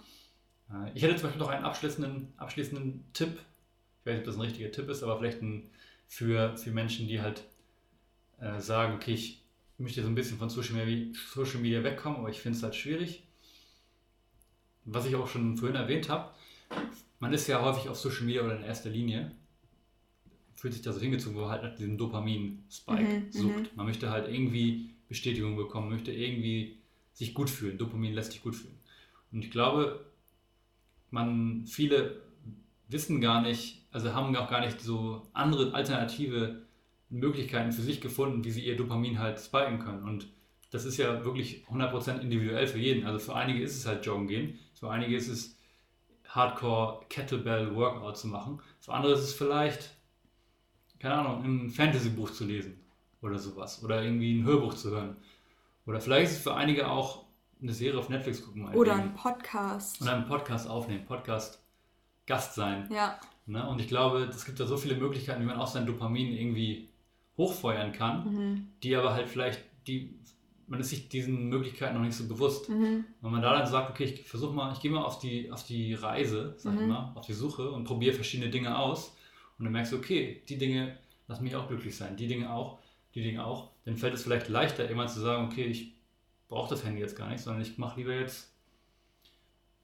[0.95, 3.39] Ich hätte zum Beispiel noch einen abschließenden, abschließenden Tipp.
[3.99, 5.69] Ich weiß nicht, ob das ein richtiger Tipp ist, aber vielleicht ein,
[6.07, 7.43] für, für Menschen, die halt
[8.39, 9.43] äh, sagen, okay, ich
[9.77, 12.75] möchte so ein bisschen von Social Media, Social Media wegkommen, aber ich finde es halt
[12.75, 13.23] schwierig.
[14.85, 16.31] Was ich auch schon vorhin erwähnt habe,
[17.19, 19.31] man ist ja häufig auf Social Media oder in erster Linie
[20.63, 23.57] fühlt sich da so hingezogen, wo er halt nach diesem Dopamin-Spike mhm, sucht.
[23.57, 23.67] Mhm.
[23.75, 26.77] Man möchte halt irgendwie Bestätigung bekommen, möchte irgendwie
[27.11, 27.77] sich gut fühlen.
[27.77, 28.79] Dopamin lässt sich gut fühlen.
[29.33, 30.05] Und ich glaube,
[31.11, 32.21] man, viele
[32.87, 36.61] wissen gar nicht, also haben auch gar nicht so andere alternative
[37.09, 40.03] Möglichkeiten für sich gefunden, wie sie ihr Dopamin halt spiken können.
[40.03, 40.29] Und
[40.71, 43.05] das ist ja wirklich 100% individuell für jeden.
[43.05, 45.57] Also für einige ist es halt Joggen gehen, für einige ist es
[46.29, 49.91] Hardcore Kettlebell Workout zu machen, für andere ist es vielleicht
[51.03, 52.79] keine Ahnung, ein Fantasy-Buch zu lesen
[53.21, 53.83] oder sowas.
[53.83, 55.17] Oder irgendwie ein Hörbuch zu hören.
[55.85, 57.25] Oder vielleicht ist es für einige auch
[57.61, 58.73] eine Serie auf Netflix gucken.
[58.73, 60.01] Oder ein Podcast.
[60.01, 61.61] Oder einen Podcast aufnehmen, Podcast
[62.25, 62.89] Gast sein.
[62.89, 63.19] Ja.
[63.45, 63.67] Ne?
[63.67, 66.87] Und ich glaube, es gibt da so viele Möglichkeiten, wie man auch sein Dopamin irgendwie
[67.37, 68.67] hochfeuern kann, mhm.
[68.81, 70.17] die aber halt vielleicht, die,
[70.67, 72.69] man ist sich diesen Möglichkeiten noch nicht so bewusst.
[72.69, 73.03] Mhm.
[73.19, 75.65] Wenn man da dann sagt, okay, ich versuche mal, ich gehe mal auf die, auf
[75.65, 76.79] die Reise, sag mhm.
[76.79, 79.17] ich mal, auf die Suche und probiere verschiedene Dinge aus
[79.63, 80.97] und dann merkst du, okay, die Dinge
[81.29, 82.79] lassen mich auch glücklich sein, die Dinge auch,
[83.15, 83.71] die Dinge auch.
[83.85, 85.95] Dann fällt es vielleicht leichter, immer zu sagen, okay, ich
[86.49, 88.53] brauche das Handy jetzt gar nicht, sondern ich mache lieber jetzt,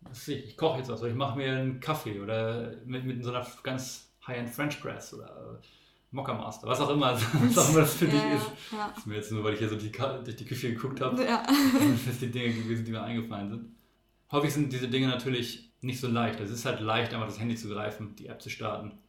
[0.02, 3.24] was ich, ich koche jetzt was oder ich mache mir einen Kaffee oder mit, mit
[3.24, 5.62] so einer ganz High-End French Press oder
[6.12, 8.52] Mocker Master, was auch immer, was auch immer das für ja, dich ist.
[8.74, 8.90] Ja.
[8.90, 11.24] Das ist mir jetzt nur, weil ich hier so die, durch die Küche geguckt habe,
[11.24, 11.42] ja.
[12.06, 13.76] das sind die Dinge gewesen, die mir eingefallen sind.
[14.30, 16.42] Häufig sind diese Dinge natürlich nicht so leicht.
[16.42, 19.00] Es ist halt leicht, einfach das Handy zu greifen, die App zu starten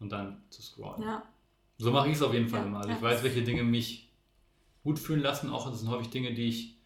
[0.00, 1.02] und dann zu scrollen.
[1.02, 1.22] Ja.
[1.78, 2.78] So mache ich es auf jeden Fall ja, immer.
[2.78, 2.96] Also ja.
[2.96, 4.08] ich weiß, welche Dinge mich
[4.82, 5.50] gut fühlen lassen.
[5.50, 6.76] Auch das sind häufig Dinge, die ich.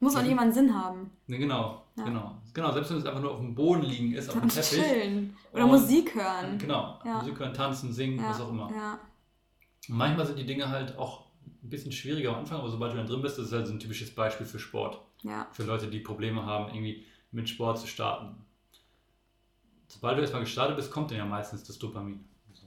[0.00, 1.10] Muss auch jemand Sinn haben.
[1.26, 2.04] Ne, genau, ja.
[2.04, 2.36] genau.
[2.52, 4.82] Genau, selbst wenn es einfach nur auf dem Boden liegen ist, auf dem Teppich.
[4.82, 5.36] Chillen.
[5.52, 6.58] Oder und, Musik hören.
[6.58, 8.66] Genau, Musik hören, tanzen, singen, was auch immer.
[9.88, 11.26] Und manchmal sind die Dinge halt auch
[11.62, 13.72] ein bisschen schwieriger am Anfang, aber sobald du dann drin bist, das ist halt so
[13.72, 15.00] ein typisches Beispiel für Sport.
[15.52, 18.36] Für Leute, die Probleme haben, irgendwie mit Sport zu starten.
[19.88, 22.24] Sobald du erstmal gestartet bist, kommt dann ja meistens das Dopamin.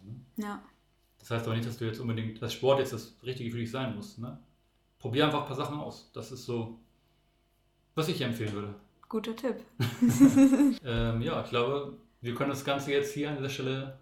[0.10, 0.46] Ne?
[0.46, 0.64] Ja.
[1.20, 3.72] Das heißt aber nicht, dass du jetzt unbedingt, dass Sport jetzt das Richtige für dich
[3.72, 4.18] sein muss.
[4.18, 4.40] Ne?
[5.00, 6.12] Probier einfach ein paar Sachen aus.
[6.14, 6.80] Das ist so,
[7.96, 8.76] was ich empfehlen würde.
[9.08, 9.58] Guter Tipp.
[10.86, 14.00] ähm, ja, ich glaube, wir können das Ganze jetzt hier an dieser Stelle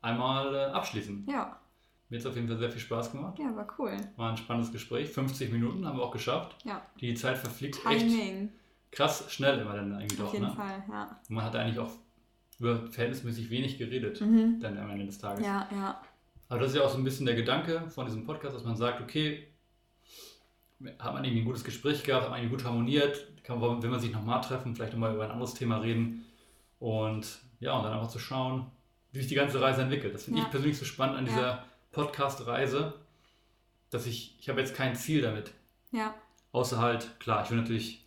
[0.00, 1.26] einmal äh, abschließen.
[1.28, 1.58] Ja.
[2.08, 3.38] Mir hat es auf jeden Fall sehr viel Spaß gemacht.
[3.38, 3.96] Ja, war cool.
[4.16, 5.10] War ein spannendes Gespräch.
[5.10, 6.56] 50 Minuten haben wir auch geschafft.
[6.64, 6.82] Ja.
[7.00, 8.48] Die Zeit verfliegt Timing.
[8.48, 8.52] echt
[8.90, 10.26] krass schnell immer dann eigentlich auf doch.
[10.26, 10.54] Auf jeden ne?
[10.54, 11.20] Fall, ja.
[11.28, 11.92] Und man hat eigentlich auch
[12.60, 14.60] über verhältnismäßig wenig geredet, mhm.
[14.60, 15.44] dann am Ende des Tages.
[15.44, 16.00] Ja, ja.
[16.48, 18.76] Aber das ist ja auch so ein bisschen der Gedanke von diesem Podcast, dass man
[18.76, 19.48] sagt, okay,
[20.98, 24.00] hat man irgendwie ein gutes Gespräch gehabt, hat man irgendwie gut harmoniert, kann, will man
[24.00, 26.26] sich nochmal treffen, vielleicht nochmal über ein anderes Thema reden
[26.78, 28.70] und ja, und dann einfach zu schauen,
[29.12, 30.14] wie sich die ganze Reise entwickelt.
[30.14, 30.44] Das finde ja.
[30.46, 31.64] ich persönlich so spannend an dieser ja.
[31.92, 32.94] Podcast-Reise,
[33.90, 35.52] dass ich, ich habe jetzt kein Ziel damit.
[35.92, 36.14] Ja.
[36.52, 38.06] Außer halt, klar, ich will natürlich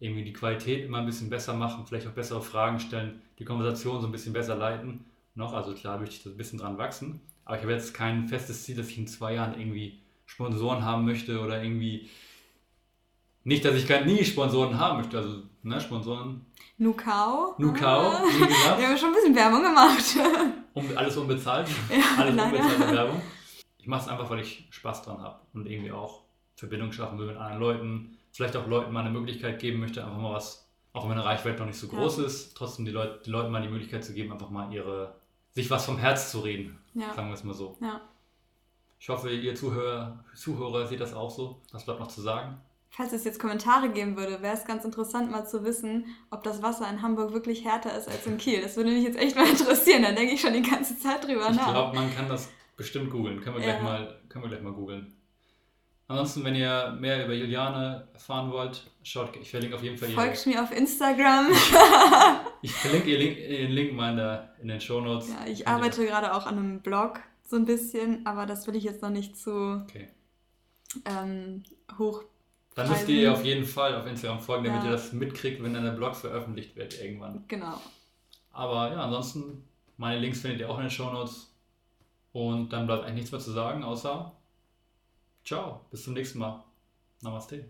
[0.00, 4.00] irgendwie die Qualität immer ein bisschen besser machen, vielleicht auch bessere Fragen stellen, die Konversation
[4.00, 5.04] so ein bisschen besser leiten.
[5.34, 7.20] Noch, also klar möchte ich da ein bisschen dran wachsen.
[7.44, 11.04] Aber ich habe jetzt kein festes Ziel, dass ich in zwei Jahren irgendwie Sponsoren haben
[11.04, 12.08] möchte oder irgendwie.
[13.44, 15.16] Nicht, dass ich gar nie Sponsoren haben möchte.
[15.16, 16.44] Also, ne, Sponsoren.
[16.76, 17.54] Nukau.
[17.56, 18.22] Nukau, ah.
[18.76, 20.04] Wir haben schon ein bisschen Werbung gemacht.
[20.74, 21.66] Um, alles unbezahlt.
[21.90, 22.56] Ja, alles leider.
[22.56, 23.22] unbezahlte Werbung.
[23.78, 26.22] Ich mache es einfach, weil ich Spaß dran habe und irgendwie auch
[26.54, 28.17] Verbindung schaffen will mit anderen Leuten.
[28.38, 31.58] Vielleicht auch Leuten mal eine Möglichkeit geben möchte, einfach mal was, auch wenn meine Reichweite
[31.58, 32.24] noch nicht so groß ja.
[32.26, 35.16] ist, trotzdem die Leute, die Leuten mal die Möglichkeit zu geben, einfach mal ihre
[35.50, 36.78] sich was vom Herz zu reden.
[36.94, 37.12] Ja.
[37.14, 37.76] Sagen wir es mal so.
[37.80, 38.00] Ja.
[39.00, 41.60] Ich hoffe, ihr Zuhörer, Zuhörer seht das auch so.
[41.72, 42.60] Was bleibt noch zu sagen?
[42.90, 46.62] Falls es jetzt Kommentare geben würde, wäre es ganz interessant mal zu wissen, ob das
[46.62, 48.62] Wasser in Hamburg wirklich härter ist als in Kiel.
[48.62, 50.04] Das würde mich jetzt echt mal interessieren.
[50.04, 51.66] Da denke ich schon die ganze Zeit drüber ich nach.
[51.66, 53.40] Ich glaube, man kann das Bestimmt googeln.
[53.40, 53.82] Können wir gleich Ja.
[53.82, 55.12] mal, können wir gleich mal googeln.
[56.10, 60.46] Ansonsten, wenn ihr mehr über Juliane erfahren wollt, schaut, ich verlinke auf jeden Fall Folgt
[60.46, 61.48] mir auf Instagram.
[62.62, 65.28] ich verlinke ihr Link, den Link mal in, der, in den Shownotes.
[65.28, 68.84] Ja, ich arbeite gerade auch an einem Blog so ein bisschen, aber das will ich
[68.84, 70.08] jetzt noch nicht zu Okay.
[71.04, 71.62] ähm,
[71.98, 72.22] hoch.
[72.74, 74.86] Dann müsst ihr auf jeden Fall auf Instagram folgen, damit Ja.
[74.86, 77.44] ihr das mitkriegt, wenn dann der Blog veröffentlicht wird irgendwann.
[77.48, 77.74] Genau.
[78.52, 79.64] Aber ja, ansonsten,
[79.98, 81.52] meine Links findet ihr auch in den Shownotes.
[82.32, 84.32] Und dann bleibt eigentlich nichts mehr zu sagen, außer
[85.48, 86.62] ciao, bis zum nächsten Mal.
[87.22, 87.64] Namaste.